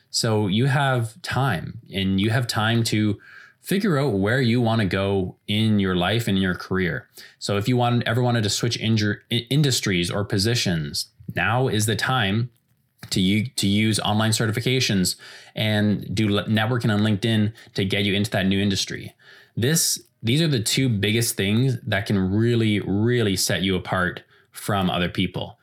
So 0.10 0.48
you 0.48 0.68
have 0.68 1.22
time 1.22 1.82
and 1.94 2.22
you 2.22 2.30
have 2.30 2.48
time 2.48 2.84
to 2.86 3.20
figure 3.66 3.98
out 3.98 4.14
where 4.14 4.42
you 4.42 4.62
want 4.62 4.80
to 4.80 4.86
go 4.86 5.36
in 5.48 5.80
your 5.80 5.96
life 5.96 6.28
and 6.28 6.38
in 6.38 6.44
your 6.44 6.54
career. 6.54 7.10
So 7.40 7.58
if 7.58 7.68
you 7.68 7.76
want 7.76 8.04
ever 8.04 8.22
wanted 8.22 8.44
to 8.44 8.50
switch 8.50 8.78
injur- 8.78 9.22
industries 9.50 10.12
or 10.12 10.24
positions, 10.24 11.08
now 11.36 11.68
is 11.68 11.88
the 11.88 11.96
time 11.96 12.52
to 13.10 13.20
you 13.20 13.48
to 13.56 13.68
use 13.68 14.00
online 14.00 14.32
certifications 14.32 15.16
and 15.56 16.14
do 16.14 16.28
networking 16.28 16.94
on 16.94 17.02
LinkedIn 17.02 17.54
to 17.74 17.86
get 17.86 18.04
you 18.04 18.14
into 18.14 18.30
that 18.32 18.46
new 18.46 18.62
industry. 18.62 19.14
This 19.58 20.00
these 20.22 20.42
are 20.42 20.48
the 20.48 20.62
two 20.62 20.88
biggest 20.88 21.36
things 21.36 21.80
that 21.82 22.06
can 22.06 22.32
really 22.32 22.80
really 22.82 23.36
set 23.36 23.64
you 23.64 23.76
apart 23.76 24.22
from 24.52 24.92
other 24.92 25.10
people. 25.10 25.58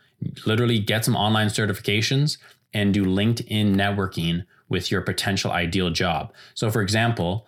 Literally 0.44 0.80
get 0.80 1.04
some 1.04 1.14
online 1.14 1.48
certifications 1.48 2.38
and 2.74 2.92
do 2.92 3.04
LinkedIn 3.04 3.76
networking 3.76 4.44
with 4.68 4.90
your 4.90 5.02
potential 5.02 5.52
ideal 5.52 5.90
job. 5.90 6.32
So 6.54 6.68
for 6.70 6.82
example, 6.82 7.46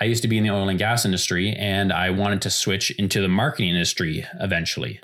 I 0.00 0.04
used 0.04 0.22
to 0.22 0.28
be 0.28 0.38
in 0.38 0.44
the 0.44 0.50
oil 0.50 0.68
and 0.68 0.78
gas 0.78 1.04
industry 1.04 1.52
and 1.52 1.92
I 1.92 2.10
wanted 2.10 2.42
to 2.42 2.50
switch 2.50 2.90
into 2.92 3.20
the 3.20 3.28
marketing 3.28 3.70
industry 3.70 4.26
eventually. 4.40 5.00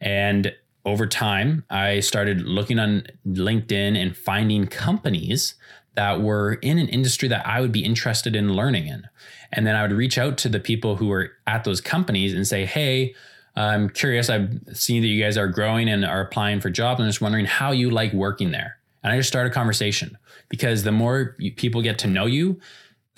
And 0.00 0.54
over 0.84 1.06
time, 1.06 1.64
I 1.70 2.00
started 2.00 2.42
looking 2.42 2.78
on 2.78 3.06
LinkedIn 3.26 4.00
and 4.00 4.16
finding 4.16 4.66
companies 4.66 5.54
that 5.94 6.20
were 6.20 6.54
in 6.54 6.78
an 6.78 6.88
industry 6.88 7.28
that 7.28 7.46
I 7.46 7.60
would 7.60 7.72
be 7.72 7.84
interested 7.84 8.36
in 8.36 8.52
learning 8.52 8.86
in. 8.86 9.08
And 9.52 9.66
then 9.66 9.74
I 9.74 9.82
would 9.82 9.92
reach 9.92 10.18
out 10.18 10.38
to 10.38 10.48
the 10.48 10.60
people 10.60 10.96
who 10.96 11.08
were 11.08 11.32
at 11.46 11.64
those 11.64 11.80
companies 11.80 12.34
and 12.34 12.46
say, 12.46 12.64
hey, 12.64 13.14
I'm 13.56 13.88
curious. 13.88 14.30
I've 14.30 14.60
seen 14.72 15.02
that 15.02 15.08
you 15.08 15.22
guys 15.22 15.36
are 15.36 15.48
growing 15.48 15.88
and 15.88 16.04
are 16.04 16.20
applying 16.20 16.60
for 16.60 16.70
jobs. 16.70 17.00
I'm 17.00 17.08
just 17.08 17.20
wondering 17.20 17.46
how 17.46 17.72
you 17.72 17.90
like 17.90 18.12
working 18.12 18.52
there. 18.52 18.78
And 19.02 19.12
I 19.12 19.16
just 19.16 19.28
start 19.28 19.46
a 19.46 19.50
conversation 19.50 20.16
because 20.48 20.84
the 20.84 20.92
more 20.92 21.36
people 21.56 21.82
get 21.82 21.98
to 22.00 22.06
know 22.06 22.26
you, 22.26 22.60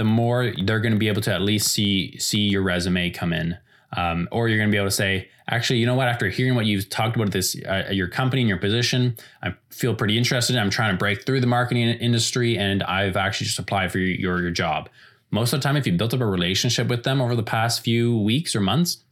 the 0.00 0.04
more 0.04 0.50
they're 0.64 0.80
going 0.80 0.94
to 0.94 0.98
be 0.98 1.08
able 1.08 1.20
to 1.20 1.30
at 1.30 1.42
least 1.42 1.68
see 1.68 2.16
see 2.16 2.38
your 2.38 2.62
resume 2.62 3.10
come 3.10 3.34
in. 3.34 3.58
Um, 3.94 4.28
or 4.32 4.48
you're 4.48 4.56
going 4.56 4.70
to 4.70 4.72
be 4.72 4.78
able 4.78 4.86
to 4.86 4.94
say, 4.94 5.28
actually, 5.46 5.78
you 5.80 5.84
know 5.84 5.94
what? 5.94 6.08
After 6.08 6.30
hearing 6.30 6.54
what 6.54 6.64
you've 6.64 6.88
talked 6.88 7.16
about 7.16 7.32
this, 7.32 7.54
uh, 7.68 7.88
your 7.90 8.08
company 8.08 8.40
and 8.40 8.48
your 8.48 8.56
position, 8.56 9.14
I 9.42 9.52
feel 9.68 9.94
pretty 9.94 10.16
interested. 10.16 10.56
I'm 10.56 10.70
trying 10.70 10.92
to 10.92 10.96
break 10.96 11.26
through 11.26 11.42
the 11.42 11.46
marketing 11.46 11.88
industry, 11.88 12.56
and 12.56 12.82
I've 12.84 13.14
actually 13.14 13.48
just 13.48 13.58
applied 13.58 13.92
for 13.92 13.98
your, 13.98 14.16
your, 14.16 14.40
your 14.40 14.50
job. 14.52 14.88
Most 15.30 15.52
of 15.52 15.60
the 15.60 15.64
time, 15.64 15.76
if 15.76 15.86
you 15.86 15.92
built 15.92 16.14
up 16.14 16.20
a 16.20 16.26
relationship 16.26 16.88
with 16.88 17.02
them 17.02 17.20
over 17.20 17.36
the 17.36 17.42
past 17.42 17.84
few 17.84 18.16
weeks 18.16 18.56
or 18.56 18.60
months, 18.60 19.04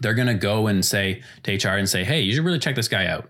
they're 0.00 0.14
going 0.14 0.28
to 0.28 0.34
go 0.34 0.66
and 0.66 0.82
say 0.82 1.22
to 1.42 1.54
HR 1.54 1.76
and 1.76 1.88
say, 1.88 2.04
hey, 2.04 2.22
you 2.22 2.32
should 2.32 2.44
really 2.44 2.58
check 2.58 2.74
this 2.74 2.88
guy 2.88 3.04
out. 3.04 3.28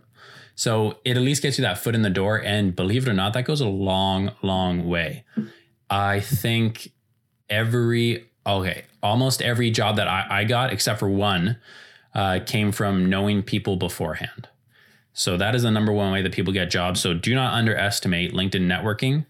So 0.54 0.98
it 1.04 1.16
at 1.16 1.22
least 1.22 1.42
gets 1.42 1.58
you 1.58 1.62
that 1.62 1.78
foot 1.78 1.94
in 1.94 2.02
the 2.02 2.10
door. 2.10 2.40
And 2.40 2.76
believe 2.76 3.08
it 3.08 3.10
or 3.10 3.14
not, 3.14 3.32
that 3.32 3.46
goes 3.46 3.60
a 3.60 3.68
long, 3.68 4.30
long 4.42 4.86
way. 4.86 5.24
I 5.92 6.20
think 6.20 6.90
every 7.50 8.31
okay, 8.46 8.85
almost 9.02 9.42
every 9.42 9.70
job 9.70 9.96
that 9.96 10.09
I, 10.09 10.26
I 10.28 10.44
got, 10.44 10.72
except 10.72 10.98
for 10.98 11.09
one, 11.09 11.59
uh, 12.14 12.40
came 12.44 12.72
from 12.72 13.09
knowing 13.09 13.42
people 13.42 13.76
beforehand. 13.76 14.48
So 15.12 15.37
that 15.37 15.55
is 15.55 15.62
the 15.62 15.70
number 15.70 15.92
one 15.92 16.11
way 16.11 16.22
that 16.22 16.33
people 16.33 16.52
get 16.52 16.70
jobs. 16.70 16.98
So 17.00 17.12
do 17.12 17.35
not 17.35 17.52
underestimate 17.52 18.33
LinkedIn 18.33 18.66
networking. 18.66 19.26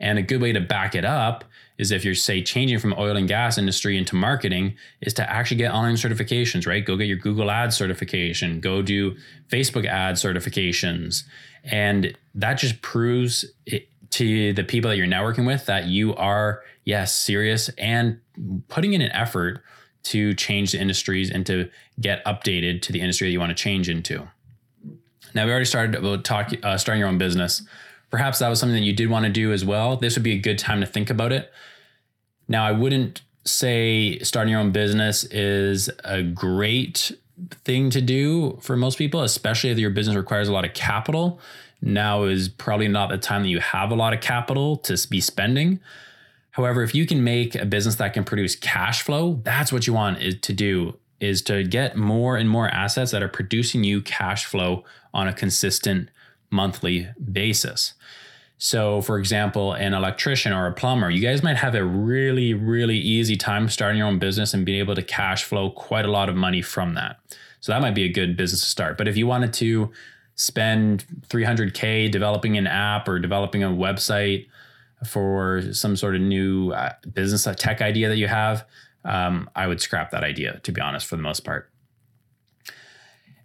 And 0.00 0.18
a 0.18 0.22
good 0.22 0.40
way 0.40 0.52
to 0.52 0.60
back 0.60 0.94
it 0.94 1.04
up 1.04 1.44
is 1.78 1.90
if 1.90 2.02
you're 2.04 2.14
say 2.14 2.42
changing 2.42 2.78
from 2.78 2.94
oil 2.96 3.16
and 3.16 3.28
gas 3.28 3.58
industry 3.58 3.98
into 3.98 4.16
marketing 4.16 4.74
is 5.02 5.12
to 5.14 5.30
actually 5.30 5.58
get 5.58 5.72
online 5.72 5.96
certifications, 5.96 6.66
right? 6.66 6.84
Go 6.84 6.96
get 6.96 7.06
your 7.06 7.18
Google 7.18 7.50
Ads 7.50 7.76
certification, 7.76 8.60
go 8.60 8.80
do 8.80 9.14
Facebook 9.50 9.86
ad 9.86 10.14
certifications. 10.14 11.24
And 11.64 12.16
that 12.34 12.54
just 12.54 12.80
proves 12.80 13.44
it, 13.66 13.88
to 14.16 14.54
the 14.54 14.64
people 14.64 14.88
that 14.88 14.96
you're 14.96 15.06
networking 15.06 15.46
with 15.46 15.66
that 15.66 15.86
you 15.86 16.14
are, 16.14 16.62
yes, 16.84 17.14
serious 17.14 17.68
and 17.76 18.18
putting 18.68 18.94
in 18.94 19.02
an 19.02 19.12
effort 19.12 19.62
to 20.04 20.32
change 20.34 20.72
the 20.72 20.80
industries 20.80 21.30
and 21.30 21.44
to 21.44 21.68
get 22.00 22.24
updated 22.24 22.80
to 22.80 22.92
the 22.92 23.00
industry 23.00 23.28
that 23.28 23.32
you 23.32 23.40
want 23.40 23.50
to 23.50 23.62
change 23.62 23.90
into. 23.90 24.26
Now, 25.34 25.44
we 25.44 25.50
already 25.50 25.66
started 25.66 25.94
about 25.94 26.24
talk, 26.24 26.50
uh, 26.62 26.78
starting 26.78 27.00
your 27.00 27.08
own 27.08 27.18
business. 27.18 27.62
Perhaps 28.10 28.38
that 28.38 28.48
was 28.48 28.58
something 28.58 28.76
that 28.76 28.86
you 28.86 28.94
did 28.94 29.10
want 29.10 29.26
to 29.26 29.30
do 29.30 29.52
as 29.52 29.64
well. 29.64 29.96
This 29.96 30.16
would 30.16 30.22
be 30.22 30.32
a 30.32 30.38
good 30.38 30.58
time 30.58 30.80
to 30.80 30.86
think 30.86 31.10
about 31.10 31.32
it. 31.32 31.52
Now, 32.48 32.64
I 32.64 32.72
wouldn't 32.72 33.20
say 33.44 34.18
starting 34.20 34.52
your 34.52 34.60
own 34.60 34.70
business 34.72 35.24
is 35.24 35.90
a 36.04 36.22
great 36.22 37.12
thing 37.64 37.90
to 37.90 38.00
do 38.00 38.58
for 38.62 38.76
most 38.76 38.96
people, 38.96 39.22
especially 39.22 39.70
if 39.70 39.78
your 39.78 39.90
business 39.90 40.16
requires 40.16 40.48
a 40.48 40.52
lot 40.52 40.64
of 40.64 40.72
capital 40.72 41.38
now 41.80 42.24
is 42.24 42.48
probably 42.48 42.88
not 42.88 43.10
the 43.10 43.18
time 43.18 43.42
that 43.42 43.48
you 43.48 43.60
have 43.60 43.90
a 43.90 43.94
lot 43.94 44.12
of 44.12 44.20
capital 44.20 44.76
to 44.78 45.06
be 45.08 45.20
spending. 45.20 45.80
However, 46.52 46.82
if 46.82 46.94
you 46.94 47.06
can 47.06 47.22
make 47.22 47.54
a 47.54 47.66
business 47.66 47.96
that 47.96 48.14
can 48.14 48.24
produce 48.24 48.56
cash 48.56 49.02
flow, 49.02 49.40
that's 49.44 49.72
what 49.72 49.86
you 49.86 49.92
want 49.92 50.22
is 50.22 50.40
to 50.40 50.52
do 50.52 50.98
is 51.20 51.42
to 51.42 51.64
get 51.64 51.96
more 51.96 52.36
and 52.36 52.48
more 52.48 52.68
assets 52.68 53.10
that 53.10 53.22
are 53.22 53.28
producing 53.28 53.84
you 53.84 54.02
cash 54.02 54.44
flow 54.44 54.84
on 55.12 55.28
a 55.28 55.32
consistent 55.32 56.10
monthly 56.50 57.08
basis. 57.32 57.94
So, 58.58 59.02
for 59.02 59.18
example, 59.18 59.74
an 59.74 59.92
electrician 59.92 60.52
or 60.52 60.66
a 60.66 60.72
plumber, 60.72 61.10
you 61.10 61.20
guys 61.20 61.42
might 61.42 61.58
have 61.58 61.74
a 61.74 61.84
really, 61.84 62.54
really 62.54 62.96
easy 62.96 63.36
time 63.36 63.68
starting 63.68 63.98
your 63.98 64.06
own 64.06 64.18
business 64.18 64.54
and 64.54 64.64
being 64.64 64.78
able 64.78 64.94
to 64.94 65.02
cash 65.02 65.44
flow 65.44 65.70
quite 65.70 66.06
a 66.06 66.10
lot 66.10 66.30
of 66.30 66.36
money 66.36 66.62
from 66.62 66.94
that. 66.94 67.18
So, 67.60 67.72
that 67.72 67.82
might 67.82 67.94
be 67.94 68.04
a 68.04 68.12
good 68.12 68.36
business 68.36 68.60
to 68.60 68.66
start. 68.66 68.96
But 68.96 69.08
if 69.08 69.16
you 69.16 69.26
wanted 69.26 69.52
to 69.54 69.92
spend 70.36 71.04
300k 71.28 72.10
developing 72.10 72.56
an 72.56 72.66
app 72.66 73.08
or 73.08 73.18
developing 73.18 73.62
a 73.62 73.68
website 73.68 74.46
for 75.06 75.62
some 75.72 75.96
sort 75.96 76.14
of 76.14 76.20
new 76.20 76.70
uh, 76.72 76.92
business 77.12 77.46
tech 77.56 77.82
idea 77.82 78.08
that 78.08 78.16
you 78.16 78.28
have 78.28 78.66
um, 79.04 79.48
i 79.54 79.66
would 79.66 79.80
scrap 79.80 80.10
that 80.10 80.22
idea 80.22 80.60
to 80.62 80.72
be 80.72 80.80
honest 80.80 81.06
for 81.06 81.16
the 81.16 81.22
most 81.22 81.44
part 81.44 81.70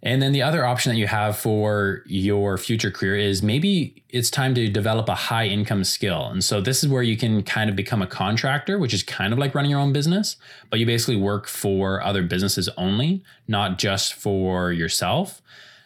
and 0.04 0.20
then 0.20 0.32
the 0.32 0.42
other 0.42 0.66
option 0.66 0.90
that 0.90 0.98
you 0.98 1.06
have 1.06 1.38
for 1.38 2.02
your 2.06 2.58
future 2.58 2.90
career 2.90 3.16
is 3.16 3.40
maybe 3.40 4.02
it's 4.08 4.30
time 4.30 4.52
to 4.56 4.68
develop 4.68 5.08
a 5.08 5.14
high 5.14 5.46
income 5.46 5.84
skill. 5.84 6.26
And 6.26 6.42
so 6.42 6.60
this 6.60 6.82
is 6.82 6.90
where 6.90 7.04
you 7.04 7.16
can 7.16 7.44
kind 7.44 7.70
of 7.70 7.76
become 7.76 8.02
a 8.02 8.06
contractor, 8.06 8.80
which 8.80 8.92
is 8.92 9.04
kind 9.04 9.32
of 9.32 9.38
like 9.38 9.54
running 9.54 9.70
your 9.70 9.78
own 9.78 9.92
business, 9.92 10.36
but 10.70 10.80
you 10.80 10.86
basically 10.86 11.16
work 11.16 11.46
for 11.46 12.02
other 12.02 12.22
businesses 12.24 12.68
only, 12.76 13.22
not 13.46 13.78
just 13.78 14.14
for 14.14 14.72
yourself. 14.72 15.40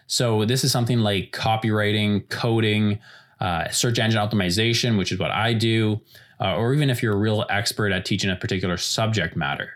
So 0.06 0.44
this 0.44 0.64
is 0.64 0.72
something 0.72 1.00
like 1.00 1.32
copywriting, 1.32 2.28
coding, 2.28 2.98
uh, 3.40 3.68
search 3.70 3.98
engine 3.98 4.20
optimization, 4.20 4.96
which 4.96 5.12
is 5.12 5.18
what 5.18 5.30
I 5.30 5.52
do. 5.52 6.00
uh, 6.40 6.56
or 6.56 6.74
even 6.74 6.90
if 6.90 7.02
you're 7.02 7.14
a 7.14 7.18
real 7.18 7.44
expert 7.48 7.92
at 7.92 8.04
teaching 8.04 8.30
a 8.30 8.36
particular 8.36 8.76
subject 8.76 9.36
matter. 9.36 9.70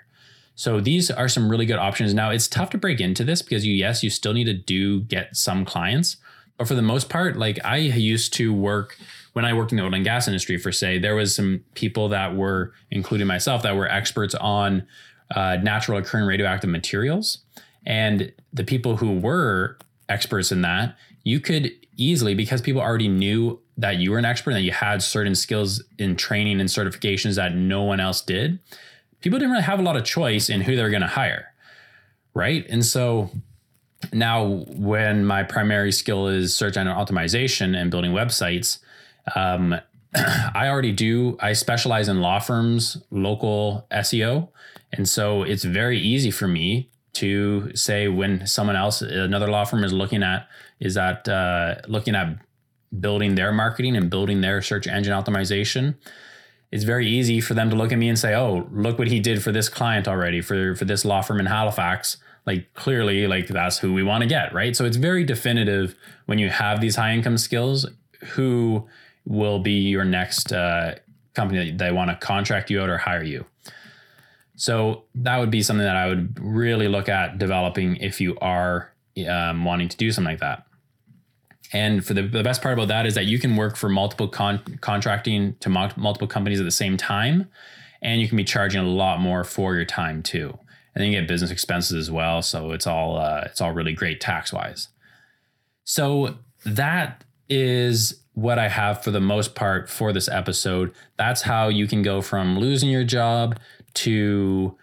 So 0.55 0.81
these 0.81 1.11
are 1.11 1.29
some 1.29 1.49
really 1.49 1.65
good 1.65 1.79
options. 1.79 2.13
Now 2.13 2.31
it's 2.31 2.47
tough 2.47 2.71
to 2.71 2.79
break 2.79 3.01
into 3.01 3.25
this 3.25 3.41
because 3.41 3.65
you, 3.65 3.73
yes, 3.73 4.03
you 4.03 4.11
still 4.11 4.35
need 4.35 4.45
to 4.45 4.55
do 4.55 5.01
get 5.01 5.35
some 5.35 5.65
clients, 5.65 6.19
but 6.59 6.69
for 6.69 6.75
the 6.75 6.83
most 6.83 7.09
part, 7.09 7.37
like 7.37 7.59
I 7.65 7.79
used 7.79 8.35
to 8.35 8.53
work 8.53 8.99
when 9.33 9.45
I 9.45 9.55
worked 9.55 9.71
in 9.71 9.79
the 9.79 9.85
oil 9.85 9.95
and 9.95 10.05
gas 10.05 10.27
industry 10.27 10.59
for 10.59 10.73
say, 10.73 10.99
there 10.99 11.15
was 11.15 11.35
some 11.35 11.65
people 11.75 12.09
that 12.09 12.35
were, 12.35 12.75
including 12.91 13.29
myself, 13.29 13.63
that 13.63 13.77
were 13.77 13.89
experts 13.89 14.35
on 14.35 14.87
uh, 15.35 15.57
natural 15.63 15.99
occurring 15.99 16.27
radioactive 16.27 16.69
materials. 16.69 17.39
And 17.87 18.33
the 18.53 18.65
people 18.65 18.97
who 18.97 19.21
were 19.21 19.79
experts 20.11 20.53
in 20.53 20.63
that, 20.63 20.97
you 21.23 21.41
could 21.41 21.73
easily, 21.97 22.35
because 22.35 22.61
people 22.61 22.81
already 22.81 23.09
knew 23.09 23.61
that 23.77 23.97
you 23.97 24.11
were 24.11 24.19
an 24.19 24.25
expert 24.25 24.51
and 24.51 24.59
that 24.59 24.63
you 24.63 24.73
had 24.73 25.03
certain 25.03 25.35
skills 25.35 25.83
in 25.99 26.17
training 26.17 26.61
and 26.61 26.69
certifications 26.69 27.37
that 27.37 27.55
no 27.55 27.83
one 27.83 28.01
else 28.01 28.21
did, 28.21 28.59
people 29.21 29.39
didn't 29.39 29.53
really 29.53 29.63
have 29.63 29.79
a 29.79 29.83
lot 29.83 29.97
of 29.97 30.05
choice 30.05 30.49
in 30.51 30.61
who 30.61 30.77
they 30.77 30.83
were 30.83 30.91
going 30.91 31.01
to 31.03 31.09
hire. 31.09 31.53
Right. 32.35 32.67
And 32.69 32.85
so 32.85 33.31
now, 34.13 34.65
when 34.69 35.25
my 35.25 35.43
primary 35.43 35.93
skill 35.93 36.29
is 36.29 36.55
search 36.55 36.77
engine 36.77 36.95
optimization 36.95 37.77
and 37.77 37.91
building 37.91 38.13
websites, 38.13 38.79
um, 39.35 39.75
I 40.15 40.69
already 40.69 40.93
do. 40.93 41.37
I 41.41 41.53
specialize 41.53 42.09
in 42.09 42.21
law 42.21 42.39
firms, 42.39 42.99
local 43.11 43.87
SEO. 43.91 44.49
And 44.93 45.09
so 45.09 45.43
it's 45.43 45.65
very 45.65 45.99
easy 45.99 46.31
for 46.31 46.49
me 46.49 46.91
to 47.15 47.75
say 47.75 48.09
when 48.09 48.47
someone 48.47 48.77
else, 48.77 49.03
another 49.03 49.49
law 49.49 49.65
firm 49.65 49.85
is 49.85 49.93
looking 49.93 50.23
at, 50.23 50.49
is 50.79 50.95
that 50.95 51.29
uh, 51.29 51.77
looking 51.89 52.15
at 52.15 52.39
building 52.99 53.35
their 53.35 53.53
marketing 53.53 53.97
and 53.97 54.11
building 54.11 54.41
their 54.41 54.63
search 54.63 54.87
engine 54.87 55.13
optimization. 55.13 55.97
It's 56.73 56.85
very 56.85 57.09
easy 57.09 57.41
for 57.41 57.55
them 57.55 57.71
to 57.71 57.77
look 57.77 57.93
at 57.93 57.99
me 57.99 58.09
and 58.09 58.19
say, 58.19 58.35
"Oh, 58.35 58.69
look 58.73 58.99
what 58.99 59.09
he 59.09 59.21
did 59.21 59.43
for 59.43 59.53
this 59.53 59.69
client 59.69 60.07
already 60.07 60.41
for 60.41 60.75
for 60.75 60.85
this 60.85 61.05
law 61.05 61.21
firm 61.21 61.41
in 61.41 61.47
Halifax." 61.47 62.17
Like 62.47 62.73
clearly, 62.75 63.27
like 63.27 63.49
that's 63.49 63.79
who 63.79 63.93
we 63.93 64.03
want 64.03 64.23
to 64.23 64.29
get, 64.29 64.53
right? 64.55 64.75
So 64.75 64.85
it's 64.85 64.97
very 64.97 65.25
definitive 65.25 65.95
when 66.27 66.39
you 66.39 66.49
have 66.49 66.81
these 66.81 66.97
high 66.97 67.13
income 67.13 67.39
skills 67.39 67.87
who 68.33 68.89
will 69.27 69.59
be 69.59 69.89
your 69.89 70.05
next 70.05 70.53
uh, 70.53 70.95
company 71.35 71.71
that 71.71 71.79
they 71.79 71.93
want 71.93 72.11
to 72.11 72.17
contract 72.17 72.71
you 72.71 72.81
out 72.81 72.89
or 72.89 72.99
hire 72.99 73.23
you. 73.23 73.45
So 74.61 75.05
that 75.15 75.39
would 75.39 75.51
be 75.51 75.63
something 75.63 75.87
that 75.87 75.97
I 75.97 76.07
would 76.07 76.39
really 76.39 76.87
look 76.87 77.09
at 77.09 77.39
developing 77.39 77.97
if 77.97 78.21
you 78.21 78.37
are 78.43 78.93
um, 79.27 79.65
wanting 79.65 79.89
to 79.89 79.97
do 79.97 80.13
something 80.13 80.33
like 80.33 80.41
that. 80.41 80.67
And 81.73 82.05
for 82.05 82.13
the, 82.13 82.29
the 82.29 82.43
best 82.43 82.61
part 82.61 82.75
about 82.75 82.89
that 82.89 83.07
is 83.07 83.15
that 83.15 83.25
you 83.25 83.39
can 83.39 83.57
work 83.57 83.75
for 83.75 83.89
multiple 83.89 84.29
con- 84.29 84.79
contracting 84.83 85.57
to 85.61 85.71
mo- 85.71 85.89
multiple 85.97 86.29
companies 86.29 86.61
at 86.61 86.65
the 86.65 86.71
same 86.71 86.99
time, 86.99 87.49
and 88.03 88.21
you 88.21 88.29
can 88.29 88.37
be 88.37 88.45
charging 88.45 88.83
a 88.83 88.87
lot 88.87 89.19
more 89.19 89.45
for 89.45 89.75
your 89.77 89.87
time 89.87 90.23
too. 90.23 90.59
And 90.95 91.01
then 91.01 91.11
you 91.11 91.19
get 91.19 91.27
business 91.27 91.51
expenses 91.51 91.97
as 91.97 92.11
well, 92.11 92.43
so 92.43 92.73
it's 92.73 92.87
all 92.87 93.17
uh, 93.17 93.45
it's 93.47 93.63
all 93.63 93.73
really 93.73 93.95
great 93.95 94.21
tax 94.21 94.53
wise. 94.53 94.89
So 95.85 96.37
that 96.67 97.25
is 97.49 98.21
what 98.35 98.59
I 98.59 98.69
have 98.69 99.03
for 99.03 99.11
the 99.11 99.21
most 99.21 99.55
part 99.55 99.89
for 99.89 100.13
this 100.13 100.29
episode. 100.29 100.93
That's 101.17 101.43
how 101.43 101.69
you 101.69 101.87
can 101.87 102.03
go 102.03 102.21
from 102.21 102.59
losing 102.59 102.91
your 102.91 103.05
job 103.05 103.59
to 103.95 104.77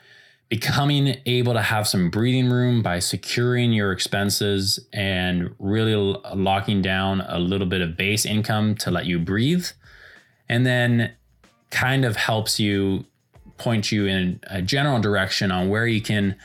becoming 0.50 1.18
able 1.26 1.54
to 1.54 1.62
have 1.62 1.88
some 1.88 2.10
breathing 2.10 2.50
room 2.50 2.82
by 2.82 3.00
securing 3.00 3.74
your 3.74 3.92
expenses 3.92 4.80
and 4.94 5.54
really 5.60 5.94
uh, 5.94 6.36
locking 6.36 6.82
down 6.82 7.22
a 7.28 7.38
little 7.38 7.68
bit 7.68 7.82
of 7.82 7.98
base 7.98 8.26
income 8.26 8.76
to 8.76 8.90
let 8.90 9.06
you 9.06 9.20
breathe. 9.20 9.68
And 10.48 10.66
then 10.66 11.12
kind 11.70 12.06
of 12.06 12.16
helps 12.16 12.60
you 12.60 13.06
point 13.58 13.92
you 13.92 14.06
in 14.06 14.40
a 14.44 14.62
general 14.62 15.00
direction 15.02 15.52
on 15.52 15.68
where 15.68 15.86
you 15.86 16.02
can 16.02 16.36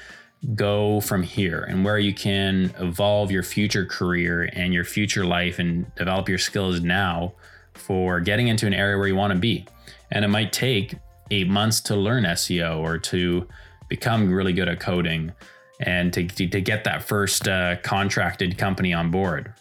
go 0.57 1.01
from 1.01 1.22
here 1.22 1.62
and 1.62 1.85
where 1.85 1.98
you 1.98 2.12
can 2.12 2.75
evolve 2.81 3.31
your 3.31 3.44
future 3.44 3.87
career 3.87 4.51
and 4.53 4.75
your 4.75 4.85
future 4.85 5.25
life 5.25 5.61
and 5.61 5.94
develop 5.94 6.29
your 6.29 6.38
skills 6.38 6.81
now 6.81 7.33
for 7.75 8.18
getting 8.20 8.48
into 8.48 8.66
an 8.66 8.75
area 8.75 8.98
where 8.98 9.07
you 9.07 9.14
want 9.14 9.33
to 9.33 9.38
be. 9.38 9.64
And 10.11 10.25
it 10.25 10.29
might 10.29 10.53
take 10.53 10.96
eight 11.33 11.49
months 11.49 11.81
to 11.81 11.97
learn 11.97 12.25
SEO 12.25 12.79
or 12.79 12.99
to 12.99 13.49
become 13.88 14.33
really 14.33 14.53
good 14.53 14.68
at 14.68 14.81
coding 14.81 15.33
and 15.81 16.12
to, 16.12 16.27
to, 16.27 16.47
to 16.49 16.61
get 16.61 16.85
that 16.85 17.03
first 17.03 17.49
uh, 17.49 17.77
contracted 17.83 18.57
company 18.57 18.92
on 18.92 19.11
board. 19.11 19.53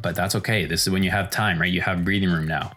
But 0.00 0.14
that's 0.14 0.34
okay. 0.36 0.64
This 0.64 0.86
is 0.86 0.90
when 0.90 1.02
you 1.02 1.10
have 1.10 1.30
time, 1.30 1.60
right? 1.60 1.72
You 1.72 1.80
have 1.80 2.04
breathing 2.04 2.30
room 2.30 2.46
now. 2.46 2.72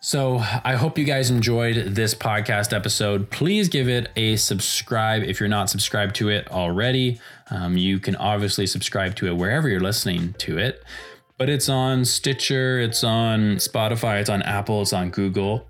So 0.00 0.36
I 0.62 0.76
hope 0.76 0.98
you 0.98 1.04
guys 1.04 1.30
enjoyed 1.30 1.94
this 1.96 2.14
podcast 2.14 2.72
episode. 2.72 3.28
Please 3.30 3.68
give 3.68 3.88
it 3.88 4.08
a 4.14 4.36
subscribe 4.36 5.24
if 5.24 5.40
you're 5.40 5.48
not 5.48 5.68
subscribed 5.68 6.14
to 6.16 6.28
it 6.28 6.48
already. 6.52 7.20
Um, 7.50 7.76
you 7.76 7.98
can 7.98 8.14
obviously 8.14 8.68
subscribe 8.68 9.16
to 9.16 9.26
it 9.26 9.36
wherever 9.36 9.68
you're 9.68 9.80
listening 9.80 10.34
to 10.34 10.58
it, 10.58 10.84
but 11.38 11.48
it's 11.48 11.68
on 11.68 12.04
Stitcher, 12.04 12.78
it's 12.78 13.02
on 13.02 13.56
Spotify, 13.56 14.20
it's 14.20 14.30
on 14.30 14.42
Apple, 14.42 14.82
it's 14.82 14.92
on 14.92 15.10
Google, 15.10 15.66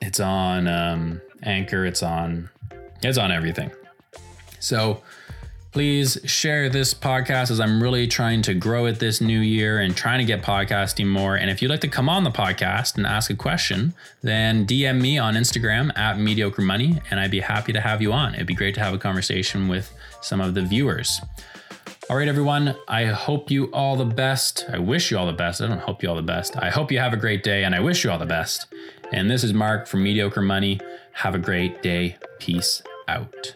it's 0.00 0.20
on 0.20 0.68
um, 0.68 1.20
Anchor, 1.42 1.84
it's 1.84 2.02
on 2.02 2.50
it's 3.02 3.18
on 3.18 3.30
everything. 3.30 3.70
So 4.58 5.02
please 5.76 6.18
share 6.24 6.70
this 6.70 6.94
podcast 6.94 7.50
as 7.50 7.60
I'm 7.60 7.82
really 7.82 8.06
trying 8.06 8.40
to 8.42 8.54
grow 8.54 8.86
it 8.86 8.98
this 8.98 9.20
new 9.20 9.40
year 9.40 9.78
and 9.78 9.94
trying 9.94 10.20
to 10.20 10.24
get 10.24 10.42
podcasting 10.42 11.06
more. 11.06 11.36
And 11.36 11.50
if 11.50 11.60
you'd 11.60 11.70
like 11.70 11.82
to 11.82 11.88
come 11.88 12.08
on 12.08 12.24
the 12.24 12.30
podcast 12.30 12.96
and 12.96 13.06
ask 13.06 13.30
a 13.30 13.34
question, 13.34 13.92
then 14.22 14.66
DM 14.66 15.00
me 15.00 15.18
on 15.18 15.34
Instagram 15.34 15.96
at 15.98 16.18
mediocre 16.18 16.62
money 16.62 17.00
and 17.10 17.20
I'd 17.20 17.30
be 17.30 17.40
happy 17.40 17.74
to 17.74 17.80
have 17.80 18.00
you 18.00 18.12
on. 18.14 18.34
It'd 18.34 18.46
be 18.46 18.54
great 18.54 18.74
to 18.76 18.80
have 18.80 18.94
a 18.94 18.98
conversation 18.98 19.68
with 19.68 19.92
some 20.22 20.40
of 20.40 20.54
the 20.54 20.62
viewers. 20.62 21.20
All 22.08 22.16
right, 22.16 22.28
everyone. 22.28 22.74
I 22.88 23.06
hope 23.06 23.50
you 23.50 23.64
all 23.72 23.96
the 23.96 24.04
best. 24.04 24.64
I 24.72 24.78
wish 24.78 25.10
you 25.10 25.18
all 25.18 25.26
the 25.26 25.32
best. 25.32 25.60
I 25.60 25.66
don't 25.66 25.80
hope 25.80 26.02
you 26.02 26.08
all 26.08 26.14
the 26.14 26.22
best. 26.22 26.56
I 26.56 26.70
hope 26.70 26.90
you 26.90 27.00
have 27.00 27.12
a 27.12 27.16
great 27.16 27.42
day 27.42 27.64
and 27.64 27.74
I 27.74 27.80
wish 27.80 28.02
you 28.02 28.10
all 28.10 28.18
the 28.18 28.24
best. 28.24 28.66
And 29.12 29.30
this 29.30 29.44
is 29.44 29.54
Mark 29.54 29.86
from 29.86 30.02
Mediocre 30.02 30.42
Money. 30.42 30.80
Have 31.12 31.34
a 31.34 31.38
great 31.38 31.82
day. 31.82 32.16
Peace 32.38 32.82
out. 33.08 33.54